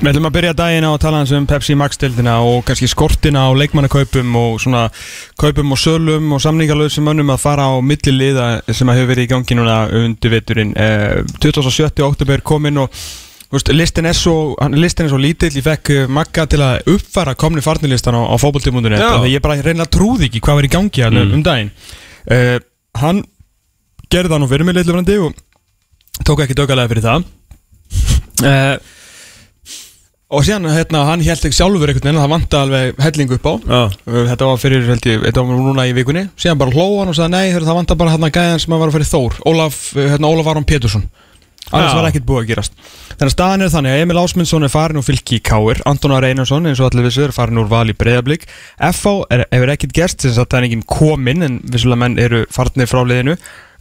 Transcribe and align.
Við 0.00 0.14
ætlum 0.14 0.26
að 0.30 0.32
byrja 0.32 0.52
daginn 0.56 0.84
á 0.88 0.96
að 0.96 1.02
tala 1.02 1.18
um 1.36 1.44
Pepsi 1.44 1.74
Max-dildina 1.76 2.38
og 2.40 2.62
kannski 2.64 2.86
skortina 2.88 3.42
á 3.44 3.52
leikmannakaupum 3.52 4.36
og 4.40 4.54
svona 4.62 4.86
kaupum 5.36 5.74
og 5.74 5.78
sölum 5.78 6.30
og 6.32 6.38
samningarlausum 6.40 7.04
mönnum 7.04 7.32
að 7.34 7.42
fara 7.42 7.66
á 7.68 7.76
milli 7.84 8.14
liða 8.14 8.46
sem 8.72 8.88
að 8.88 8.96
hefur 8.96 9.10
verið 9.10 9.26
í 9.26 9.30
gangi 9.34 9.56
núna 9.58 9.74
undir 9.98 10.32
veturinn. 10.32 10.70
Eh, 10.72 11.20
27. 11.44 12.00
oktober 12.06 12.40
kominn 12.40 12.80
og 12.80 12.96
veist, 13.52 13.68
listin, 13.76 14.08
er 14.08 14.16
svo, 14.16 14.54
er 14.56 15.10
svo 15.12 15.18
lítill, 15.20 15.50
ég 15.58 15.66
fekk 15.66 15.90
eh, 15.92 16.08
Magga 16.08 16.46
til 16.48 16.62
að 16.64 16.88
uppfara 16.94 17.34
komni 17.36 17.60
farnilistan 17.60 18.16
á, 18.16 18.24
á 18.24 18.36
Já. 18.40 19.04
þannig 19.04 19.26
að 19.26 19.34
ég 19.34 19.42
bara 19.44 19.58
reynilega 19.60 19.92
trúði 19.98 20.30
ekki 20.30 20.40
hvað 20.46 20.62
var 20.62 20.68
í 20.70 20.70
gangi 20.78 21.04
mm. 21.10 21.34
um 21.36 21.42
daginn. 21.44 21.74
Eh, 22.24 22.56
hann 23.02 23.20
gerði 24.08 24.32
það 24.32 24.40
nú 24.40 24.48
fyrir 24.48 24.64
mig 24.64 24.78
litlefrandi 24.80 25.18
og 25.26 26.24
tók 26.24 26.40
ekki 26.46 26.56
dögalega 26.56 26.92
fyrir 26.94 27.04
það. 27.04 27.28
Eh, 28.48 28.96
Og 30.30 30.44
síðan, 30.46 30.68
hérna, 30.70 31.00
hann 31.08 31.22
held 31.26 31.46
ekki 31.48 31.56
sjálfur 31.56 31.90
einhvern 31.90 32.04
veginn 32.06 32.18
að 32.20 32.22
það 32.22 32.32
vanta 32.36 32.58
alveg 32.64 33.00
hellingu 33.02 33.34
upp 33.34 33.46
á. 33.50 33.54
Já. 33.58 33.80
Uh, 34.06 34.20
Þetta 34.28 34.46
var 34.46 34.60
fyrir, 34.62 34.84
held 34.86 35.08
ég, 35.10 35.24
þetta 35.24 35.42
var 35.42 35.58
núna 35.58 35.86
í 35.90 35.94
vikunni. 35.96 36.28
Síðan 36.38 36.60
bara 36.60 36.74
hlóa 36.76 37.00
hann 37.00 37.10
og 37.10 37.16
sagði, 37.18 37.32
nei, 37.34 37.56
það 37.56 37.78
vanta 37.80 37.96
bara 37.98 38.12
hérna 38.14 38.30
gæðan 38.30 38.62
sem 38.62 38.76
að 38.76 38.84
var 38.84 38.92
að 38.92 38.96
fyrir 38.98 39.10
Þór. 39.10 39.40
Ólaf, 39.50 39.80
uh, 39.96 40.04
hérna, 40.12 40.30
Ólaf 40.30 40.50
Aron 40.52 40.68
Pétursson. 40.68 41.08
Annars 41.70 41.92
Já. 41.92 41.98
var 41.98 42.08
ekkert 42.08 42.26
búið 42.26 42.40
að 42.40 42.48
gerast. 42.50 42.78
Þannig 43.10 43.26
að 43.26 43.34
staðan 43.34 43.62
er 43.62 43.72
þannig 43.74 43.92
að 43.94 44.00
Emil 44.04 44.18
Ásmundsson 44.22 44.66
er 44.66 44.72
farin 44.72 44.98
úr 44.98 45.04
fylki 45.06 45.36
í 45.38 45.42
Káir 45.44 45.82
Anton 45.86 46.14
Ari 46.16 46.30
Einarsson, 46.32 46.66
eins 46.66 46.80
og 46.82 46.88
allir 46.88 47.06
vissu, 47.06 47.22
er 47.26 47.34
farin 47.36 47.60
úr 47.60 47.68
val 47.70 47.84
í 47.90 47.94
Breiðablík 47.94 48.46
FH 48.90 49.12
er, 49.30 49.44
hefur 49.52 49.70
ekkert 49.74 49.94
gerst 49.94 50.24
sem 50.24 50.34
sagt 50.34 50.50
það 50.50 50.58
er 50.62 50.66
enginn 50.66 50.86
kominn 50.88 51.46
en 51.46 51.60
vissulega 51.70 52.02
menn 52.02 52.18
eru 52.18 52.42
farnir 52.50 52.90
frá 52.90 53.04
liðinu. 53.06 53.36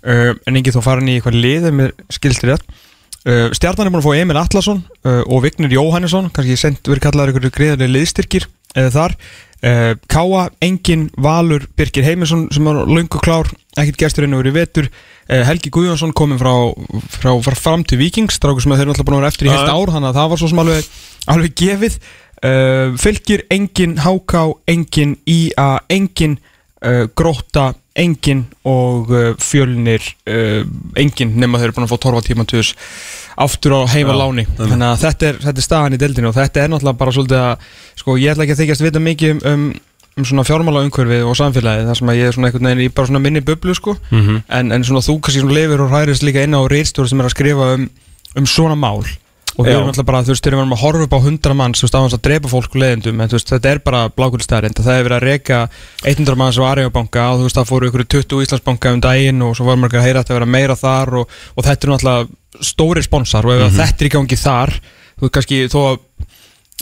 Uh, 0.05 0.35
en 0.45 0.59
Uh, 3.29 3.49
Stjarnan 3.53 3.89
er 3.89 3.93
búin 3.93 4.01
að 4.01 4.07
fá 4.07 4.21
Emil 4.23 4.39
Atlasson 4.41 4.79
uh, 5.05 5.21
og 5.29 5.43
Vignir 5.43 5.75
Jóhannesson, 5.75 6.31
kannski 6.33 6.55
sent 6.57 6.87
verið 6.89 7.03
kallaður 7.05 7.35
ykkur 7.35 7.53
greiðarlega 7.59 7.93
liðstyrkir 7.93 8.47
eða 8.73 8.93
þar. 8.95 9.15
Uh, 9.59 9.91
Káa, 10.09 10.47
Engin, 10.63 11.09
Valur 11.19 11.65
Birgir 11.77 12.07
Heimisson 12.07 12.47
sem 12.55 12.67
er 12.71 12.79
lungu 12.87 13.19
klár 13.21 13.51
ekkert 13.77 13.99
gesturinn 13.99 14.33
og 14.33 14.41
verið 14.41 14.55
vetur. 14.55 14.87
Uh, 15.27 15.43
Helgi 15.45 15.69
Guðjónsson 15.75 16.15
komin 16.17 16.39
frá, 16.41 16.53
frá, 17.19 17.33
frá 17.45 17.57
fram 17.59 17.83
til 17.85 17.99
Vikings, 18.01 18.39
strákur 18.39 18.63
sem 18.63 18.73
þeir 18.73 18.87
eru 18.87 18.95
alltaf 18.95 19.09
búin 19.09 19.19
að 19.19 19.21
vera 19.25 19.33
eftir 19.33 19.49
í 19.49 19.53
heilt 19.53 19.69
ár, 19.69 19.93
þannig 19.93 20.09
að 20.09 20.19
það 20.21 20.31
var 20.31 20.41
svo 20.41 20.49
sem 20.49 20.63
alveg, 20.63 20.89
alveg 21.35 21.57
gefið. 21.59 21.99
Uh, 22.39 22.95
Fylgir, 23.03 23.43
Engin, 23.51 23.97
Háká 23.99 24.45
Engin, 24.71 25.17
Í.A. 25.27 25.69
Engin 25.91 26.39
uh, 26.81 27.05
Gróta, 27.13 27.73
Engin 27.99 28.45
og 28.69 29.09
uh, 29.11 29.33
Fjölnir 29.43 30.03
uh, 30.29 30.63
Engin, 30.99 31.33
nema 31.41 31.59
þeir 31.59 31.69
eru 31.69 31.75
búin 31.79 31.87
að 31.87 31.93
fá 31.93 31.99
torfa 32.05 32.21
tíma 32.25 32.45
tuðs 32.49 32.73
aftur 33.39 33.75
á 33.75 33.81
heima 33.91 34.15
Já, 34.15 34.19
láni. 34.23 34.43
þannig. 34.57 34.87
Að 34.89 35.03
þetta 35.05 35.27
er, 35.29 35.37
þetta 35.45 35.61
er 35.61 35.65
staðan 35.67 35.95
í 35.95 35.99
deildinu 36.01 36.31
og 36.31 36.35
þetta 36.39 36.63
er 36.63 36.71
náttúrulega 36.73 36.99
bara 37.03 37.13
svolítið 37.15 37.43
að 37.43 37.69
sko, 38.01 38.17
ég 38.19 38.33
ætla 38.33 38.43
ekki 38.47 38.55
að 38.57 38.61
þykjast 38.63 38.85
vita 38.87 39.03
mikið 39.03 39.31
um, 39.31 39.39
um, 39.53 39.69
um 40.19 40.27
svona 40.27 40.43
fjármála 40.47 40.83
umhverfið 40.87 41.23
og 41.29 41.37
samfélagið 41.39 41.87
þar 41.91 41.99
sem 42.01 42.11
að 42.11 42.19
ég 42.19 42.27
er 42.31 42.35
svona 42.35 42.49
einhvern 42.51 42.67
veginn 42.71 42.83
í 42.83 42.91
bara 42.97 43.07
svona 43.11 43.23
minni 43.23 43.43
bublu 43.47 43.75
sko, 43.77 43.95
Mhm. 44.11 44.41
en, 44.59 44.71
en 44.75 44.83
svona 44.83 45.03
þú 45.05 45.15
kannski 45.23 45.43
svona 45.45 45.55
lifir 45.55 45.83
og 45.85 45.93
hærist 45.95 46.25
líka 46.27 46.43
inn 46.43 46.57
á 46.57 46.61
reyrstjóri 46.67 47.07
sem 47.13 47.19
er 47.23 47.29
að 47.29 47.35
skrifa 47.37 47.69
um, 47.77 47.89
um 48.35 48.45
svona 48.57 48.75
mál 48.75 49.05
og 49.59 49.65
við 49.67 49.73
erum 49.75 49.89
alltaf 49.91 50.05
bara, 50.07 50.21
þú 50.23 50.31
veist, 50.31 50.45
við 50.47 50.53
erum 50.55 50.71
að 50.71 50.79
horfa 50.85 51.05
upp 51.09 51.15
á 51.19 51.25
hundra 51.25 51.55
manns, 51.59 51.81
þú 51.81 51.85
veist, 51.89 51.95
á 51.99 52.03
hans 52.05 52.15
að 52.15 52.21
drepa 52.29 52.47
fólk 52.53 52.71
og 52.71 52.79
leiðendum, 52.79 53.19
en 53.19 53.29
þú 53.31 53.35
veist, 53.35 53.49
þetta 53.51 53.71
er 53.73 53.81
bara 53.83 54.01
blákvöldstæðarind 54.15 54.79
það 54.79 54.95
er 54.95 55.03
verið 55.09 55.17
að 55.19 55.25
reka 55.27 55.59
100 56.13 56.39
manns 56.39 56.59
á 56.59 56.63
Arjóbanka 56.69 57.25
og 57.33 57.41
þú 57.41 57.47
veist, 57.49 57.59
það 57.59 57.69
fóru 57.73 57.89
ykkur 57.91 58.05
20 58.15 58.43
Íslandsbanka 58.45 58.93
um 58.95 59.01
daginn 59.03 59.43
og 59.43 59.57
svo 59.59 59.67
var 59.67 59.81
maður 59.83 59.99
að 59.99 60.07
heyra 60.07 60.23
að 60.23 60.29
það 60.31 60.39
vera 60.39 60.49
meira 60.55 60.77
þar 60.79 61.13
og, 61.23 61.35
og 61.59 61.67
þetta 61.67 61.87
er 61.89 61.93
náttúrulega 61.93 62.63
stóri 62.71 63.03
sponsor 63.03 63.45
og 63.45 63.57
ef 63.59 63.65
Mhm. 63.67 63.77
þetta 63.83 63.99
er 64.05 64.07
í 64.09 64.13
gangi 64.15 64.39
þar 64.39 64.71
þú 64.79 65.27
veist, 65.27 65.33
kannski 65.35 65.59
þó 65.75 65.79
að 65.89 65.97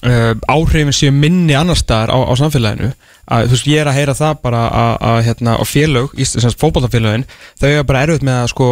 uh, 0.05 0.33
áhrifin 0.53 0.93
séu 0.93 1.11
minni 1.11 1.55
annar 1.57 1.75
staðar 1.81 2.13
á, 2.13 2.17
á 2.29 2.33
samfélaginu 2.37 2.91
að 3.27 3.49
þú 3.49 3.55
veist, 3.57 3.67
ég 3.73 3.81
er 3.81 3.89
að 3.89 3.97
heyra 3.97 4.13
það 4.21 4.37
bara 4.45 4.61
að, 4.69 4.93
að 5.09 5.17
hérna, 5.27 5.57
á 5.57 5.63
félög, 5.67 6.13
fótballtafélögin 6.61 7.25
þau 7.59 7.69
er 7.73 7.83
bara 7.89 8.05
erfitt 8.05 8.23
með 8.27 8.43
að 8.45 8.51
sko 8.53 8.67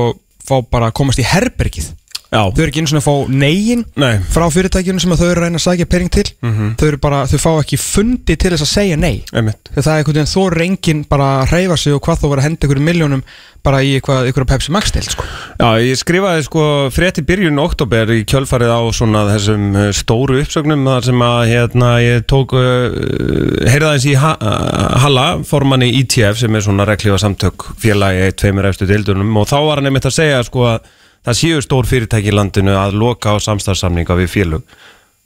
fá 0.46 0.56
bara 0.70 0.92
að 0.92 0.98
komast 1.02 1.20
í 1.20 1.26
herbergið 1.26 1.90
Já. 2.32 2.42
þau 2.52 2.62
eru 2.62 2.68
ekki 2.72 2.84
eins 2.84 2.94
og 2.94 3.00
að 3.00 3.06
fá 3.06 3.34
negin 3.44 3.84
Nei. 4.02 4.14
frá 4.34 4.46
fyrirtækjunum 4.52 5.04
sem 5.04 5.16
þau 5.16 5.28
eru 5.28 5.40
að 5.40 5.44
reyna 5.46 5.62
að 5.62 5.66
sækja 5.66 5.90
pening 5.92 6.14
til 6.14 6.26
þau 6.42 6.88
eru 6.88 7.02
bara, 7.02 7.24
þau 7.30 7.38
fá 7.42 7.52
ekki 7.62 7.80
fundi 7.82 8.36
til 8.36 8.54
þess 8.54 8.66
að 8.66 8.72
segja 8.72 9.00
nei 9.00 9.24
það 9.30 9.92
er 9.92 9.92
einhvern 10.00 10.16
veginn 10.20 10.32
þó 10.34 10.42
reyngin 10.56 11.04
bara 11.10 11.32
að 11.42 11.54
hreyfa 11.54 11.78
sig 11.80 11.96
og 11.96 12.02
hvað 12.06 12.24
þó 12.24 12.32
var 12.32 12.42
að 12.42 12.48
henda 12.50 12.68
ykkur 12.68 12.84
miljónum 12.90 13.26
bara 13.66 13.82
í 13.82 13.96
eitthvað, 13.98 14.30
ykkur 14.30 14.46
Pepsi 14.50 14.74
Max 14.74 14.94
til 14.94 15.04
sko. 15.08 15.26
Já, 15.58 15.70
ég 15.82 15.98
skrifaði 15.98 16.44
sko 16.46 16.66
frétt 16.94 17.18
í 17.22 17.26
byrjun 17.26 17.62
oktober 17.64 18.12
í 18.14 18.20
kjölfarið 18.30 18.74
á 18.78 18.82
svona 18.94 19.24
þessum 19.32 19.64
uh, 19.74 19.88
stóru 19.96 20.38
uppsögnum 20.44 20.86
þar 20.86 21.08
sem 21.08 21.24
að 21.26 21.40
hérna 21.50 21.90
ég 22.04 22.28
tók 22.30 22.54
uh, 22.58 22.94
heyrði 23.66 23.90
aðeins 23.90 24.08
í 24.12 24.16
ha 24.22 24.36
Halla, 25.02 25.26
formanni 25.48 25.90
ITF 26.02 26.38
sem 26.44 26.56
er 26.58 26.66
svona 26.66 26.86
reglífa 26.88 27.18
samtök 27.22 27.72
félagi 27.82 28.30
tveimur 28.42 28.70
eftir 28.70 28.90
dildunum 28.92 29.34
og 29.42 29.50
þá 29.50 29.58
var 29.66 29.82
hann 29.82 29.90
einmitt 29.90 30.08
að 30.10 30.18
segja 30.20 30.44
sko 30.46 30.68
að 30.76 30.92
það 31.26 31.40
séu 31.40 31.64
stór 31.64 31.90
fyrirtæki 31.90 32.32
í 32.32 32.36
landinu 32.36 32.76
að 32.78 33.00
loka 33.02 33.34
á 33.34 33.38
samstarfsamninga 33.44 34.18
við 34.20 34.32
félög. 34.34 34.78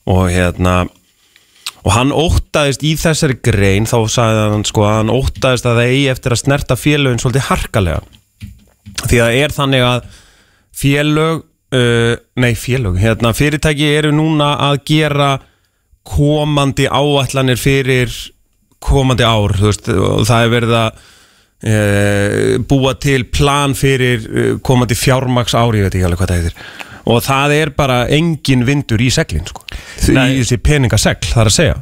Og 0.09 0.29
hérna 0.33 0.85
og 1.79 1.93
hann 1.95 2.11
óttaðist 2.11 2.83
í 2.83 2.95
þessari 2.99 3.37
grein 3.43 3.87
þá 3.87 3.99
sagði 4.11 4.47
hann 4.53 4.65
sko 4.67 4.85
að 4.87 4.97
hann 4.97 5.13
óttaðist 5.13 5.67
að 5.69 5.79
það 5.79 5.91
eigi 5.93 6.07
eftir 6.13 6.35
að 6.35 6.41
snerta 6.41 6.79
félögin 6.79 7.21
svolítið 7.23 7.47
harkalega. 7.49 8.01
Því 9.05 9.21
að 9.23 9.37
er 9.39 9.55
þannig 9.55 9.85
að 9.87 10.09
félög 10.79 11.45
uh, 11.75 12.15
nei 12.39 12.51
félög, 12.57 12.99
hérna 12.99 13.33
fyrirtæki 13.35 13.87
eru 13.99 14.11
núna 14.15 14.53
að 14.69 14.81
gera 14.89 15.29
komandi 16.09 16.87
áætlanir 16.89 17.59
fyrir 17.59 18.11
komandi 18.79 19.25
ár 19.27 19.53
þú 19.59 19.69
veist, 19.69 19.89
og 19.91 20.27
það 20.27 20.45
er 20.45 20.53
verið 20.53 20.75
að 20.79 21.07
búa 22.69 22.93
til 23.03 23.25
plan 23.35 23.73
fyrir 23.75 24.23
uh, 24.29 24.53
komandi 24.63 24.95
fjármaks 24.95 25.57
ári, 25.59 25.81
ég 25.81 25.89
veit 25.89 25.97
ekki 25.97 26.05
alveg 26.07 26.21
hvað 26.21 26.31
það 26.31 26.39
heitir. 26.43 26.69
Og 27.09 27.23
það 27.25 27.55
er 27.55 27.71
bara 27.75 27.99
engin 28.13 28.63
vindur 28.67 29.01
í 29.01 29.09
seglin 29.11 29.47
sko. 29.49 29.63
Í 30.13 30.39
þessi 30.39 30.59
peningasegl, 30.63 31.31
það 31.31 31.43
er 31.43 31.51
að 31.51 31.55
segja 31.55 31.77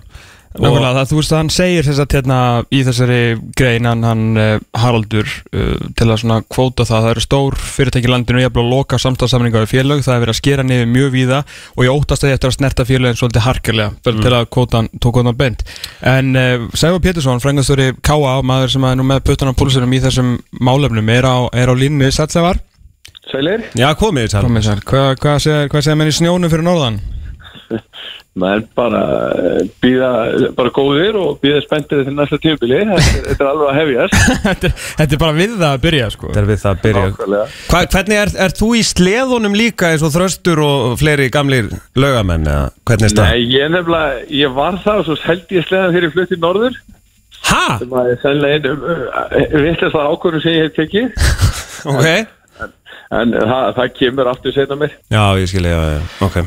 Nákvæmlega, 0.57 0.94
það, 0.97 1.09
þú 1.09 1.18
veist 1.19 1.34
að 1.34 1.40
hann 1.41 1.51
segir 1.53 1.85
þess 1.85 2.01
að 2.01 2.13
hérna, 2.18 2.38
í 2.73 2.79
þessari 2.88 3.19
grein 3.59 3.88
hann, 3.88 4.23
uh, 4.40 4.53
Haraldur 4.81 5.28
uh, 5.28 5.88
til 5.97 6.07
að 6.07 6.22
svona 6.23 6.38
kvóta 6.45 6.85
það, 6.88 7.03
það 7.06 7.09
eru 7.12 7.23
stór 7.25 7.57
fyrirtæki 7.62 8.12
landinu 8.12 8.41
jafnvel 8.41 8.63
að 8.66 8.72
loka 8.73 9.00
samstafsamninga 9.01 9.63
við 9.66 9.73
félög, 9.73 10.03
það 10.06 10.16
er 10.16 10.23
verið 10.25 10.34
að 10.34 10.40
skera 10.40 10.66
niður 10.67 10.90
mjög 10.94 11.12
víða 11.13 11.41
og 11.75 11.84
ég 11.85 11.97
óttast 11.97 12.25
að 12.25 12.31
ég 12.31 12.40
eftir 12.40 12.51
að 12.51 12.56
snerta 12.57 12.88
félögin 12.88 13.19
svolítið 13.19 13.46
harkilega 13.47 13.91
mm. 13.94 14.23
til 14.23 14.34
að 14.34 14.47
kvóta 14.56 14.81
hann, 14.81 14.90
tók 15.03 15.19
hann 15.22 15.34
beint. 15.38 15.66
En 16.16 16.31
uh, 16.38 16.69
Sæfa 16.73 17.03
Pétursson, 17.03 17.44
frængastöri 17.44 17.91
K.A. 18.01 18.40
maður 18.46 18.73
sem 18.78 18.88
er 18.90 18.97
nú 18.97 19.06
með 19.07 19.25
puttan 19.29 19.53
á 19.53 19.57
púlsunum 19.57 19.94
í 19.94 20.01
þessum 20.03 20.38
málefnum, 20.57 21.13
er 21.13 21.29
á, 21.29 21.38
er 21.53 21.69
á 21.69 21.75
línni 21.78 22.09
Sætsævar, 22.13 22.63
Sælir, 23.28 23.66
Já, 23.75 23.90
komið 24.00 24.31
sér, 24.31 24.79
hvað 24.88 25.09
hva 25.19 25.34
segir, 25.44 25.67
hva 25.67 25.81
segir 25.84 27.16
maður 28.41 28.63
bara 28.78 29.00
býða 29.81 30.09
bara 30.57 30.72
góðir 30.75 31.16
og 31.17 31.39
býða 31.41 31.61
spenntir 31.66 32.03
til 32.05 32.13
næsta 32.13 32.38
tímabili, 32.44 32.81
þetta, 32.91 33.38
er- 33.38 33.47
alveg 33.51 33.69
að 33.72 33.79
hefjast. 33.79 34.17
Þetta, 34.47 35.07
er- 35.07 35.22
bara 35.23 35.35
við 35.38 35.55
það 35.55 35.72
að 35.72 35.81
byrja 35.88 36.09
sko. 36.13 36.29
Þetta 36.29 36.41
er 36.44 36.50
við 36.51 36.59
það 36.63 36.75
að 36.75 36.83
byrja. 36.83 37.39
Hva, 37.72 37.81
Hvernig 37.95 38.19
er, 38.22 38.33
er 38.45 38.55
þú 38.59 38.69
í 38.78 38.83
sleðunum 38.91 39.57
líka 39.57 39.89
eins 39.94 40.05
og 40.05 40.13
þröstur 40.13 40.61
og 40.67 40.85
fleiri 41.01 41.29
gamlir 41.33 41.72
lögamenn 41.97 42.45
eða 42.51 42.67
hvernig 42.88 43.09
er 43.09 43.17
það? 43.17 43.31
Nei, 43.31 43.47
ég 43.55 43.73
nefnilega, 43.73 44.22
ég 44.44 44.53
var 44.59 44.79
það 44.85 45.01
og 45.01 45.09
svo 45.09 45.17
held 45.25 45.55
ég 45.57 45.67
sleðan 45.67 45.95
þegar 45.95 46.07
ég 46.09 46.16
flutti 46.17 46.38
í 46.38 46.44
norður. 46.45 46.79
Ha? 47.47 47.66
sem 47.79 47.91
að 47.95 48.07
er 48.11 48.17
sennilega 48.22 48.55
einu 48.57 49.61
vittlust 49.66 49.95
að 49.95 50.07
ákvörðu 50.13 50.39
sem 50.44 50.55
ég 50.57 50.66
hef 50.67 50.78
tekið. 50.78 51.11
Ok. 51.88 52.07
En 53.13 53.31
það, 53.31 53.67
það 53.78 53.91
kemur 53.95 54.28
aftur 54.28 54.51
setna 54.55 54.75
mér. 54.81 54.95
Já, 55.13 55.22
ég 55.39 55.47
skilja, 55.47 55.75
já, 55.78 55.91
já, 55.94 56.01
ok 56.25 56.39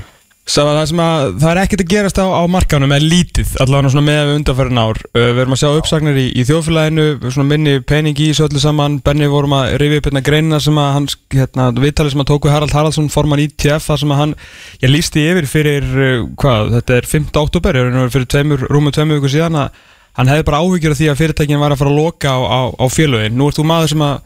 það 0.74 0.86
sem 0.90 1.00
að 1.04 1.24
það 1.38 1.50
er 1.50 1.58
ekkert 1.60 1.82
að 1.84 1.90
gerast 1.92 2.18
á, 2.18 2.26
á 2.26 2.42
markanum 2.50 2.92
er 2.96 3.04
lítið, 3.04 3.52
allavega 3.62 4.02
með 4.02 4.30
undanfærin 4.34 4.80
ár. 4.80 4.98
Uh, 5.12 5.26
við 5.36 5.42
erum 5.44 5.54
að 5.54 5.60
sjá 5.60 5.68
uppsagnir 5.78 6.18
í, 6.18 6.24
í 6.34 6.44
þjóðfélaginu 6.48 7.04
svona 7.28 7.46
minni 7.46 7.74
pening 7.86 8.18
í 8.18 8.30
þessu 8.32 8.48
öllu 8.48 8.62
saman. 8.62 8.96
Benni 9.04 9.28
vorum 9.30 9.54
að 9.54 9.76
rifja 9.82 10.00
upp 10.00 10.08
hérna 10.08 10.24
greinina 10.26 10.60
sem 10.64 10.80
að 10.80 10.90
hans, 10.96 11.16
hérna, 11.36 11.68
viðtalið 11.76 12.16
sem 12.16 12.24
að 12.24 12.30
tóku 12.32 12.50
Harald 12.50 12.74
Haraldsson 12.74 13.12
forman 13.12 13.44
ITF, 13.44 13.86
það 13.86 14.02
sem 14.02 14.16
að 14.16 14.20
hann 14.24 14.34
ég 14.82 14.94
lísti 14.94 15.26
yfir 15.30 15.50
fyrir, 15.52 15.88
uh, 15.94 16.26
hvað, 16.40 16.74
þetta 16.78 16.98
er 16.98 17.10
5. 17.14 17.30
oktober, 17.44 17.78
ég 17.78 18.02
er 18.02 18.14
fyrir 18.16 18.30
tveimur, 18.34 18.68
rúmum 18.72 18.96
tveimur 18.96 19.20
vikur 19.20 19.36
síðan 19.36 19.60
að 19.62 19.82
hann 20.18 20.32
hefði 20.32 20.46
bara 20.48 20.64
áhyggjur 20.64 20.96
af 20.96 20.98
því 20.98 21.10
að 21.12 21.20
fyrirtækin 21.20 21.60
var 21.62 21.70
að 21.76 21.84
fara 21.84 21.92
að 21.92 22.00
loka 22.00 22.32
á, 22.34 22.38
á, 22.42 22.60
á 22.74 22.86
félögin, 22.90 23.36
nú 23.38 23.46
ert 23.46 23.60
þú 23.60 23.66
maður 23.70 23.92
sem 23.92 24.02
að 24.02 24.16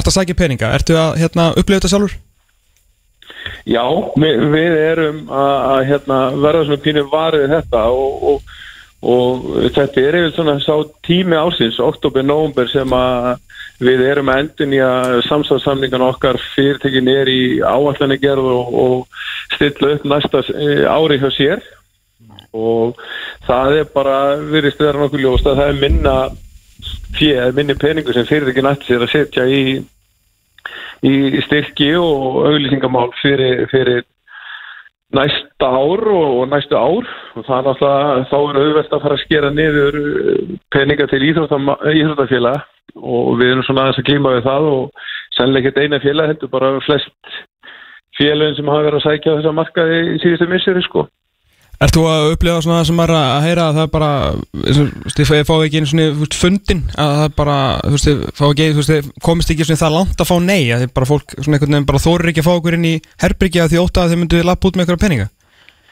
að 0.00 0.14
að 0.96 1.18
hérna, 1.20 1.50
upplifa 1.52 1.82
þetta 1.82 1.92
sjálfur? 1.92 2.16
Já, 3.66 3.84
við, 4.18 4.44
við 4.52 4.76
erum 4.82 5.18
að, 5.30 5.56
að 5.72 5.80
hérna, 5.90 6.20
verða 6.44 6.64
svona 6.68 6.84
pínu 6.84 7.04
varið 7.10 7.44
við 7.44 7.54
þetta 7.56 7.82
og, 7.90 8.28
og, 8.30 8.54
og 9.14 9.48
þetta 9.76 10.04
er 10.04 10.18
yfir 10.20 10.34
svona 10.36 10.56
sá 10.62 10.74
tími 11.06 11.38
ásins, 11.38 11.80
oktober, 11.82 12.26
november 12.26 12.70
sem 12.70 12.96
að 12.96 13.34
við 13.82 14.04
erum 14.08 14.30
að 14.32 14.42
endun 14.42 14.76
í 14.76 14.80
að 14.80 15.18
samstafsamningan 15.26 16.04
okkar 16.06 16.38
fyrirtekin 16.54 17.10
er 17.12 17.28
í 17.28 17.40
áallanir 17.60 18.20
gerð 18.22 18.48
og, 18.54 18.78
og 18.84 19.56
stilla 19.56 19.96
upp 19.96 20.06
næsta 20.08 20.42
eh, 20.54 20.86
ári 20.88 21.20
hjá 21.20 21.28
sér. 21.34 21.64
Og 22.56 22.96
það 23.44 23.82
er 23.82 23.90
bara 23.92 24.16
virðist 24.40 24.80
vera 24.80 25.02
nokkuð 25.02 25.26
ljóst 25.26 25.48
að 25.50 25.60
það 25.60 25.72
er 25.72 25.80
minna 25.82 26.14
fér, 27.18 27.52
minni 27.56 27.76
peningur 27.76 28.16
sem 28.16 28.28
fyrir 28.28 28.52
ekki 28.52 28.64
nætti 28.64 28.88
sér 28.88 29.04
að 29.04 29.12
setja 29.12 29.44
í 29.48 29.60
í 31.04 31.42
styrki 31.44 31.90
og 32.00 32.46
auglýsingamál 32.48 33.10
fyrir, 33.20 33.66
fyrir 33.72 34.04
næsta 35.16 35.68
ár 35.68 36.06
og 36.12 36.48
næstu 36.50 36.78
ár. 36.78 37.10
Og 37.36 37.44
það 37.44 37.58
er 37.58 37.66
náttúrulega, 37.68 38.24
þá 38.30 38.38
er 38.38 38.60
auðvelt 38.62 38.96
að 38.96 39.04
fara 39.04 39.18
að 39.18 39.24
skera 39.24 39.50
niður 39.50 40.00
peninga 40.72 41.10
til 41.10 41.22
íþróttafélag 41.28 42.64
og 42.96 43.36
við 43.40 43.52
erum 43.52 43.66
svona 43.66 43.86
aðeins 43.86 44.00
að 44.00 44.08
klíma 44.08 44.32
við 44.36 44.46
það 44.46 44.70
og 44.72 45.04
sannlega 45.36 45.68
ekkert 45.68 45.82
eina 45.84 46.00
félag 46.00 46.32
heldur 46.32 46.52
bara 46.52 46.72
flest 46.86 47.36
félagin 48.16 48.56
sem 48.56 48.68
hafa 48.70 48.86
verið 48.86 49.00
að 49.00 49.06
sækja 49.06 49.36
þessa 49.36 49.52
markaði 49.56 49.98
í 50.14 50.18
síðustu 50.22 50.48
misseri 50.48 50.84
sko 50.86 51.04
Er 51.76 51.90
þú 51.92 52.02
að 52.08 52.30
upplifa 52.32 52.60
svona 52.64 52.78
það 52.78 52.86
sem 52.88 53.00
er 53.04 53.10
að 53.12 53.42
heyra 53.44 53.64
að 53.68 53.74
það 53.76 53.82
er 53.82 53.90
bara, 53.92 54.10
þú 54.64 54.84
veist, 55.04 55.18
fáið 55.44 55.64
ekki 55.66 55.80
einu 55.82 55.88
svona 55.90 56.28
fundin, 56.32 56.78
að 56.96 57.10
það 57.18 57.24
er 57.26 57.34
bara, 57.36 57.56
þú 57.82 57.92
veist, 57.92 58.22
fáið 58.38 58.52
ekki, 58.54 58.68
þú 58.70 58.80
veist, 58.80 59.10
komist 59.26 59.52
ekki 59.52 59.66
svona 59.68 59.82
það 59.82 59.96
langt 59.98 60.22
að 60.24 60.30
fá 60.30 60.36
nei, 60.40 60.62
að 60.72 60.84
þið 60.84 60.94
bara 60.96 61.08
fólk, 61.10 61.34
svona 61.36 61.58
einhvern 61.58 61.76
veginn 61.76 61.88
bara 61.90 62.04
þórir 62.06 62.30
ekki 62.32 62.44
að 62.44 62.48
fá 62.48 62.52
okkur 62.54 62.78
inn 62.78 62.88
í 62.88 62.94
herbyggja 63.26 63.68
því 63.68 63.82
óta 63.82 64.06
að 64.06 64.14
þið 64.14 64.22
myndu 64.22 64.42
lappa 64.48 64.70
út 64.70 64.78
með 64.78 64.86
eitthvað 64.86 65.04
peninga? 65.04 65.28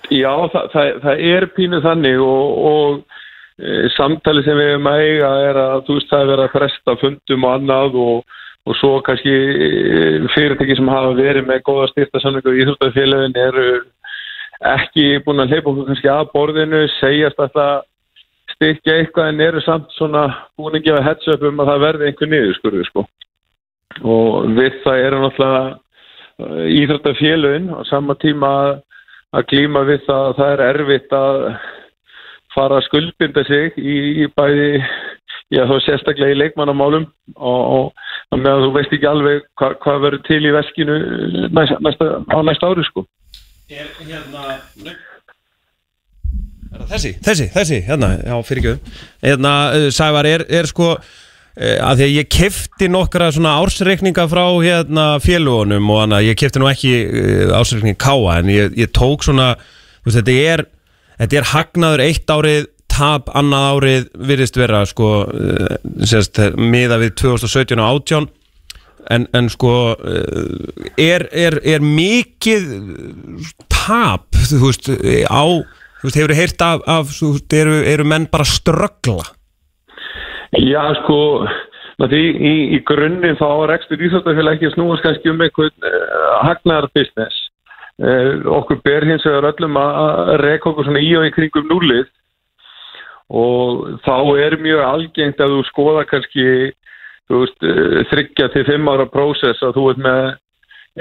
Já, 0.09 0.33
það, 0.55 0.71
það, 0.73 0.89
það 1.05 1.25
er 1.35 1.47
pínuð 1.59 1.85
þannig 1.85 2.25
og, 2.25 2.57
og 2.71 3.21
e, 3.61 3.77
samtali 3.99 4.45
sem 4.47 4.57
við 4.61 4.73
hefum 4.73 4.89
að 4.89 5.05
eiga 5.05 5.35
er 5.51 5.61
að, 5.67 5.77
þú 5.85 5.99
veist, 5.99 6.13
það 6.15 6.25
er 6.25 6.33
verið 6.33 6.47
að 6.47 6.55
fresta 6.57 6.97
fundum 7.03 7.45
og 7.45 7.59
annað 7.59 7.99
og, 8.07 8.39
og 8.65 8.81
svo 8.81 8.95
kannski 9.05 9.35
e, 9.37 9.69
fyrirtæki 10.33 10.81
sem 10.81 10.89
hafa 10.93 11.13
verið 11.21 11.49
með 11.49 11.65
góða 11.69 11.91
styrtasamlingu 11.93 12.57
í 12.57 12.65
Íþróttafélagin 12.65 13.43
eru 13.45 13.69
ekki 14.61 15.07
búin 15.25 15.43
að 15.43 15.55
leipa 15.55 15.71
okkur 15.71 15.89
kannski 15.91 16.11
að 16.13 16.31
borðinu, 16.35 16.85
segjast 17.01 17.41
að 17.43 17.53
það 17.59 17.75
styrkja 18.55 18.97
eitthvað 19.01 19.31
en 19.33 19.45
eru 19.45 19.63
samt 19.65 19.95
svona 19.97 20.25
búin 20.59 20.79
að 20.79 20.87
gefa 20.89 21.05
heads 21.05 21.31
up 21.33 21.47
um 21.49 21.63
að 21.63 21.71
það 21.73 21.85
verði 21.87 22.09
einhver 22.09 22.31
niður 22.31 22.59
skurðu 22.59 22.89
sko. 22.89 23.07
Og 24.03 24.51
við 24.59 24.81
það 24.85 25.05
eru 25.07 25.23
náttúrulega 25.23 25.63
uh, 25.71 26.67
íþróttafélun 26.81 27.71
á 27.75 27.81
sama 27.91 28.17
tíma 28.23 28.53
að 29.35 29.49
glíma 29.51 29.85
við 29.89 30.05
það 30.07 30.29
að 30.29 30.37
það 30.39 30.53
er 30.53 30.65
erfitt 30.69 31.17
að 31.19 31.41
fara 32.55 32.79
að 32.79 32.87
skuldbinda 32.87 33.45
sig 33.49 33.79
í, 33.79 33.97
í 34.23 34.27
bæði, 34.39 34.69
já 35.55 35.65
þá 35.67 35.75
sérstaklega 35.83 36.35
í 36.35 36.39
leikmannamálum 36.39 37.09
og, 37.35 37.91
og 38.31 38.39
með 38.39 38.53
að 38.53 38.67
þú 38.67 38.71
veist 38.77 38.95
ekki 38.95 39.11
alveg 39.11 39.43
hva, 39.59 39.73
hvað 39.83 40.05
verður 40.07 40.25
til 40.29 40.41
í 40.45 40.55
veskinu 40.55 40.99
næsta, 41.51 41.81
næsta, 41.83 42.11
á 42.31 42.39
næsta 42.47 42.71
ári 42.71 42.87
sko. 42.87 43.05
Er 43.75 43.91
hérna 44.07 44.43
Er 46.75 46.83
þessi? 46.91 47.15
Þessi, 47.23 47.47
þessi, 47.55 47.79
hérna, 47.87 48.11
já, 48.23 48.35
fyrir 48.47 48.63
ekki 48.63 48.97
Hérna, 49.25 49.55
uh, 49.75 49.87
Sævar, 49.95 50.29
er, 50.31 50.45
er 50.47 50.69
sko 50.71 50.93
uh, 50.95 51.01
að 51.59 52.01
því 52.01 52.07
að 52.07 52.15
ég 52.15 52.29
kefti 52.35 52.89
nokkra 52.91 53.31
svona 53.35 53.57
ársreikninga 53.63 54.27
frá 54.31 54.45
hérna 54.63 55.07
félugunum 55.23 55.91
og 55.91 56.05
annað, 56.05 56.29
ég 56.29 56.39
kefti 56.39 56.63
nú 56.63 56.71
ekki 56.71 56.93
uh, 57.03 57.57
ársreikninga 57.59 57.99
káa, 58.05 58.39
en 58.39 58.53
ég, 58.55 58.79
ég 58.79 58.95
tók 58.95 59.27
svona, 59.27 59.55
þú 60.03 60.11
veist, 60.11 60.21
þetta 60.21 60.39
er 60.55 60.65
þetta 61.19 61.41
er 61.41 61.51
hagnaður 61.55 62.05
eitt 62.07 62.35
árið 62.37 62.71
tap 62.95 63.31
annað 63.35 63.69
árið 63.73 64.09
virðist 64.31 64.59
vera 64.59 64.85
sko, 64.87 65.11
sérst, 66.07 66.39
miða 66.55 67.01
við 67.03 67.17
2017 67.25 67.83
og 67.83 68.03
18 68.07 68.31
en, 69.13 69.27
en 69.37 69.49
sko 69.53 69.75
uh, 69.95 70.95
er, 71.01 71.27
er, 71.33 71.59
er 71.65 71.85
mikið 71.85 72.69
tap 73.73 74.29
þú 74.49 74.61
veist, 74.67 74.91
á 75.29 75.45
þú 76.05 76.09
veist, 76.09 76.19
hefur 76.19 76.35
þið 76.35 76.41
heyrt 76.41 76.65
af, 76.65 76.83
af 76.87 77.13
þú 77.17 77.31
veist, 77.35 77.57
eru, 77.61 77.79
eru 77.95 78.09
menn 78.09 78.29
bara 78.33 78.49
ströggla? 78.49 79.25
Já, 80.61 80.83
sko 81.03 81.47
í, 82.13 82.27
í, 82.29 82.55
í 82.77 82.83
grunninn 82.87 83.39
þá 83.41 83.49
er 83.65 83.75
ekstur 83.79 84.03
íþjóttafélag 84.03 84.59
ekki 84.59 84.71
að 84.71 84.77
snúast 84.77 85.05
kannski 85.07 85.33
um 85.33 85.43
einhvern 85.45 85.89
uh, 85.89 86.35
hagnaðar 86.45 86.91
business 86.95 87.39
uh, 88.03 88.43
okkur 88.61 88.83
ber 88.85 89.07
hins 89.09 89.25
vegar 89.27 89.51
öllum 89.53 89.79
að 89.81 90.37
reyka 90.43 90.71
okkur 90.71 90.89
svona 90.89 91.03
í 91.03 91.15
og 91.19 91.29
í 91.29 91.35
kringum 91.35 91.69
núlið 91.71 92.07
og 93.35 94.01
þá 94.05 94.17
er 94.45 94.59
mjög 94.61 94.83
algengt 94.85 95.41
að 95.41 95.57
þú 95.57 95.61
skoða 95.71 96.05
kannski 96.11 96.49
þú 97.31 97.43
veist, 97.43 97.69
þryggja 98.11 98.49
til 98.53 98.65
fimm 98.69 98.91
ára 98.93 99.07
prósess 99.11 99.63
að 99.65 99.79
þú 99.79 99.85
ert 99.93 100.03
með 100.05 100.25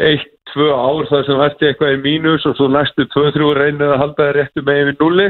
eitt, 0.10 0.30
tvö 0.54 0.70
ár 0.74 1.08
þar 1.10 1.26
sem 1.28 1.42
ert 1.46 1.64
eitthvað 1.66 1.96
í 1.96 2.02
mínus 2.04 2.46
og 2.50 2.58
svo 2.58 2.68
næstu 2.72 3.06
tvö, 3.12 3.30
þrjú 3.34 3.54
reynir 3.58 3.94
að 3.94 4.02
halda 4.02 4.28
þér 4.28 4.38
réttu 4.40 4.64
með 4.66 4.82
við 4.90 5.00
nulli 5.00 5.28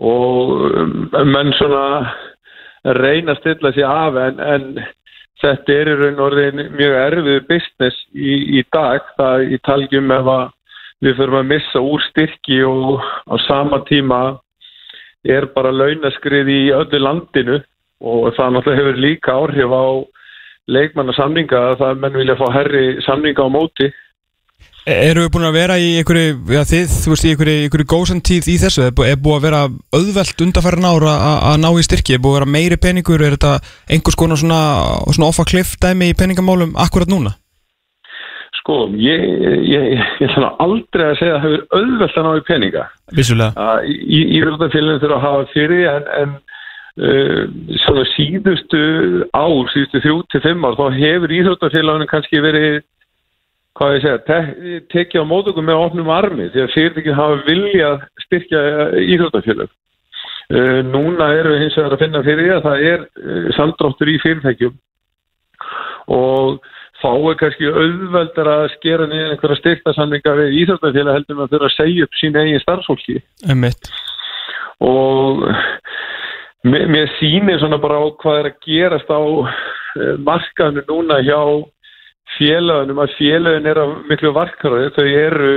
og 0.00 1.24
menn 1.28 1.52
svona 1.58 1.84
reyna 2.96 3.34
að 3.34 3.40
stilla 3.42 3.72
sér 3.76 3.90
af 3.90 4.16
en, 4.16 4.40
en 4.40 4.80
þetta 5.42 5.74
er 5.74 5.90
í 5.90 5.96
raun 6.00 6.22
orðin 6.24 6.62
mjög 6.76 6.96
erfið 7.00 7.42
business 7.48 7.98
í, 8.14 8.60
í 8.60 8.64
dag. 8.72 9.04
Það 9.18 9.44
í 9.54 9.60
talgjum 9.68 10.14
ef 10.16 10.30
að 10.34 10.46
við 11.04 11.16
fyrir 11.16 11.38
að 11.40 11.50
missa 11.50 11.82
úr 11.84 12.06
styrki 12.08 12.60
og 12.68 13.04
á 13.28 13.36
sama 13.46 13.80
tíma 13.88 14.20
er 15.24 15.46
bara 15.54 15.72
launaskrið 15.72 16.48
í 16.48 16.60
öllu 16.76 17.00
landinu 17.00 17.60
og 18.00 18.30
það 18.36 18.54
náttúrulega 18.56 18.80
hefur 18.80 19.02
líka 19.04 19.36
áhrif 19.36 19.74
á 19.76 19.86
leikmannasamninga 20.70 21.64
að 21.70 21.80
það 21.82 22.00
menn 22.04 22.20
vilja 22.20 22.38
fá 22.38 22.46
herri 22.54 22.84
samninga 23.06 23.44
á 23.44 23.48
móti 23.52 23.90
Eru 24.88 25.26
við 25.26 25.32
búin 25.34 25.44
að 25.44 25.56
vera 25.58 25.74
í 25.76 25.88
einhverju, 26.00 26.36
já 26.56 26.62
þið, 26.64 26.92
þú 27.02 27.10
veist, 27.12 27.24
í 27.26 27.32
einhverju, 27.34 27.64
einhverju 27.66 27.86
góðsantíð 27.92 28.46
í 28.48 28.54
þessu? 28.62 28.86
Er 28.88 29.18
búið 29.20 29.36
að 29.36 29.44
vera 29.44 29.60
auðvelt 29.92 30.44
undarfæra 30.46 30.80
nára 30.80 31.16
að 31.50 31.58
ná 31.60 31.68
í 31.68 31.84
styrki? 31.84 32.16
Er 32.16 32.22
búið 32.24 32.32
að 32.32 32.38
vera 32.38 32.54
meiri 32.54 32.78
peningur? 32.80 33.20
Er 33.20 33.36
þetta 33.36 33.52
einhvers 33.92 34.16
konar 34.16 34.40
svona, 34.40 34.60
svona 35.12 35.28
offa 35.28 35.44
kliff 35.50 35.74
dæmi 35.84 36.08
í 36.10 36.16
peningamálum 36.16 36.72
akkurat 36.80 37.12
núna? 37.12 37.34
Sko, 38.62 38.86
ég, 38.96 39.26
ég, 39.68 40.00
ég 40.20 40.32
ætla 40.32 40.54
aldrei 40.64 41.10
að 41.10 41.18
segja 41.20 41.36
að 41.36 41.44
það 41.44 41.50
hefur 41.50 41.78
auðvelt 41.82 42.16
að 42.16 42.26
ná 42.26 42.32
í 42.32 42.46
peninga. 42.48 42.86
Vissulega. 43.20 43.68
Í, 43.84 44.20
í 44.32 44.42
röldafélaginu 44.46 45.04
þurfa 45.04 45.20
að 45.20 45.26
hafa 45.28 45.50
fyrir 45.52 45.86
en, 45.92 46.10
en 46.22 46.34
svona 47.84 48.04
síðustu 48.12 48.80
ár, 49.32 49.68
síðustu 49.72 50.00
þrjú 50.04 50.16
til 50.28 50.40
fimm 50.44 50.66
ár, 50.68 50.76
þá 50.76 50.98
hefur 50.98 51.34
íþróttafélaginu 51.38 52.08
kannski 52.10 52.42
verið 52.44 52.80
hvað 53.78 53.94
ég 53.94 54.02
segja, 54.04 54.22
te 54.26 54.38
tekið 54.92 55.22
á 55.24 55.30
mótökum 55.30 55.64
með 55.68 55.84
opnum 55.84 56.10
armi 56.12 56.50
því 56.50 56.64
að 56.64 56.74
fyrirtekin 56.74 57.16
hafa 57.16 57.38
viljað 57.46 58.02
styrkja 58.26 58.64
íþróttafélag. 59.14 59.70
Uh, 60.50 60.80
núna 60.82 61.30
eru 61.38 61.54
við 61.54 61.62
hins 61.62 61.78
vegar 61.78 61.94
að 61.94 62.02
finna 62.02 62.24
fyrir 62.26 62.48
því 62.48 62.54
að 62.56 62.64
það 62.66 62.86
er 62.90 63.04
samdráttur 63.54 64.10
í 64.10 64.18
fyrirtækjum 64.24 64.78
og 66.10 66.70
þá 67.00 67.10
er 67.14 67.36
kannski 67.40 67.70
auðveldar 67.70 68.50
að 68.50 68.64
skera 68.74 69.06
niður 69.08 69.34
einhverja 69.36 69.60
styrktasamlinga 69.60 70.36
við 70.42 70.56
íþróttafélag 70.64 71.16
heldur 71.16 71.38
með 71.38 71.46
að 71.46 71.54
þurfa 71.54 71.70
að 71.70 71.76
segja 71.76 72.06
upp 72.08 72.18
sín 72.18 72.40
eigin 72.40 72.64
starfsfólki. 72.64 73.20
Emitt. 73.54 73.92
Og 74.84 75.46
mér, 76.66 76.86
mér 76.88 77.10
sýnir 77.18 77.60
svona 77.60 77.80
bara 77.80 78.00
á 78.00 78.06
hvað 78.20 78.40
er 78.40 78.48
að 78.50 78.58
gerast 78.66 79.10
á 79.12 79.20
uh, 79.20 79.50
markaðinu 80.24 80.84
núna 80.88 81.20
hjá 81.24 81.40
félagunum 82.36 83.02
að 83.02 83.14
félagin 83.18 83.68
er 83.70 83.80
á 83.80 83.86
miklu 84.08 84.32
varkaröði 84.36 84.92
þau 84.96 85.06
eru, 85.08 85.52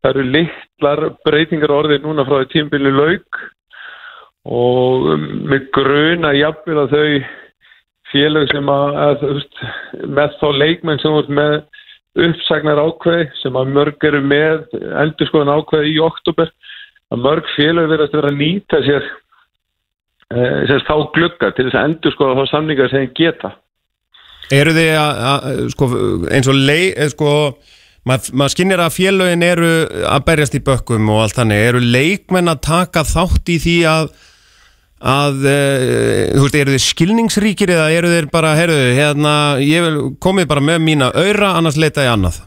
það 0.00 0.10
eru 0.10 0.26
litlar 0.36 1.02
breytingar 1.26 1.74
orðið 1.74 2.06
núna 2.06 2.24
frá 2.28 2.44
tímbili 2.52 2.92
laug 2.94 3.40
og 4.44 5.08
með 5.48 5.70
gruna 5.72 6.34
jafnvel 6.36 6.82
að 6.84 6.94
þau 6.94 7.08
félag 8.12 8.50
sem 8.52 8.68
að, 8.70 8.98
að 9.06 9.24
veist, 9.30 9.62
með 10.06 10.36
þá 10.40 10.46
leikmenn 10.60 11.00
sem 11.02 11.14
voru 11.16 11.38
með 11.40 11.56
uppsagnar 12.24 12.78
ákveði 12.78 13.26
sem 13.40 13.56
að 13.58 13.72
mörg 13.74 14.06
eru 14.06 14.20
með 14.22 14.76
endur 15.02 15.30
skoðan 15.30 15.56
ákveði 15.58 15.94
í 15.96 16.02
oktober 16.04 16.52
að 17.12 17.24
mörg 17.24 17.48
félag 17.56 17.90
verðast 17.90 18.14
að 18.14 18.20
vera 18.20 18.32
að 18.32 18.40
nýta 18.40 18.82
sér 18.86 19.08
e, 20.34 20.80
þá 20.88 20.96
glugga 21.14 21.52
til 21.54 21.68
þess 21.68 21.78
að 21.78 21.86
endur 21.90 22.14
skoða 22.14 22.40
þá 22.40 22.50
samningar 22.52 22.90
sem 22.92 23.12
geta 23.16 23.54
Eru 24.52 24.74
þið 24.76 24.90
að, 25.00 25.46
sko, 25.72 25.88
eins 26.28 26.48
og 26.52 26.58
lei, 26.58 26.92
eh, 26.92 27.08
sko, 27.12 27.30
maður 28.04 28.36
mað 28.36 28.52
skinnir 28.52 28.82
að 28.84 28.92
félögin 28.98 29.46
eru 29.46 29.72
að 30.04 30.26
berjast 30.26 30.58
í 30.58 30.62
bökkum 30.64 31.08
og 31.14 31.22
allt 31.24 31.38
þannig, 31.38 31.64
eru 31.70 31.80
leikmenn 31.80 32.52
að 32.52 32.60
taka 32.66 33.06
þátt 33.08 33.48
í 33.54 33.56
því 33.62 33.76
að, 33.88 34.10
að 35.00 35.46
e, 35.48 35.56
þú 36.34 36.44
veist, 36.44 36.58
eru 36.60 36.76
þið 36.76 36.84
skilningsríkir 36.90 37.72
eða 37.72 37.88
eru 37.96 38.12
þið 38.12 38.28
bara, 38.34 38.52
heyrðu, 38.60 38.82
hérna, 38.98 39.34
ég 39.64 39.86
vil 39.86 40.04
komið 40.20 40.50
bara 40.52 40.66
með 40.68 40.84
mína 40.90 41.12
öyra, 41.16 41.54
annars 41.56 41.80
leita 41.80 42.04
ég 42.04 42.12
annað? 42.12 42.42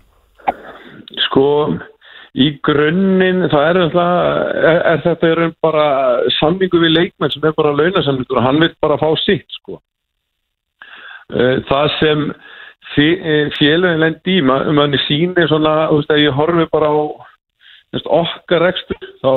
Sko, 1.26 1.48
í 2.38 2.48
grunninn, 2.66 3.48
það 3.50 3.70
er, 3.70 3.80
er, 3.88 4.82
er 4.94 5.04
þetta 5.06 5.32
er 5.34 5.44
bara 5.64 5.88
sammingu 6.38 6.82
við 6.84 6.94
leikmenn 6.94 7.34
sem 7.34 7.48
er 7.50 7.56
bara 7.58 7.74
launasamlingur 7.74 8.42
og 8.42 8.46
hann 8.46 8.62
vil 8.62 8.74
bara 8.84 9.00
fá 9.02 9.08
sitt, 9.24 9.48
sko. 9.60 9.80
Það 11.68 11.88
sem 11.98 12.28
félagin 12.96 14.04
lendi 14.04 14.38
í, 14.40 14.44
manni 14.46 15.00
sínir 15.08 15.50
svona, 15.50 15.88
þú 15.90 16.02
veist, 16.02 16.14
að 16.14 16.24
ég 16.24 16.38
horfi 16.38 16.68
bara 16.72 16.92
á 16.94 16.98
veist, 17.96 18.08
okkar 18.08 18.68
ekstur, 18.70 19.10
þá 19.24 19.34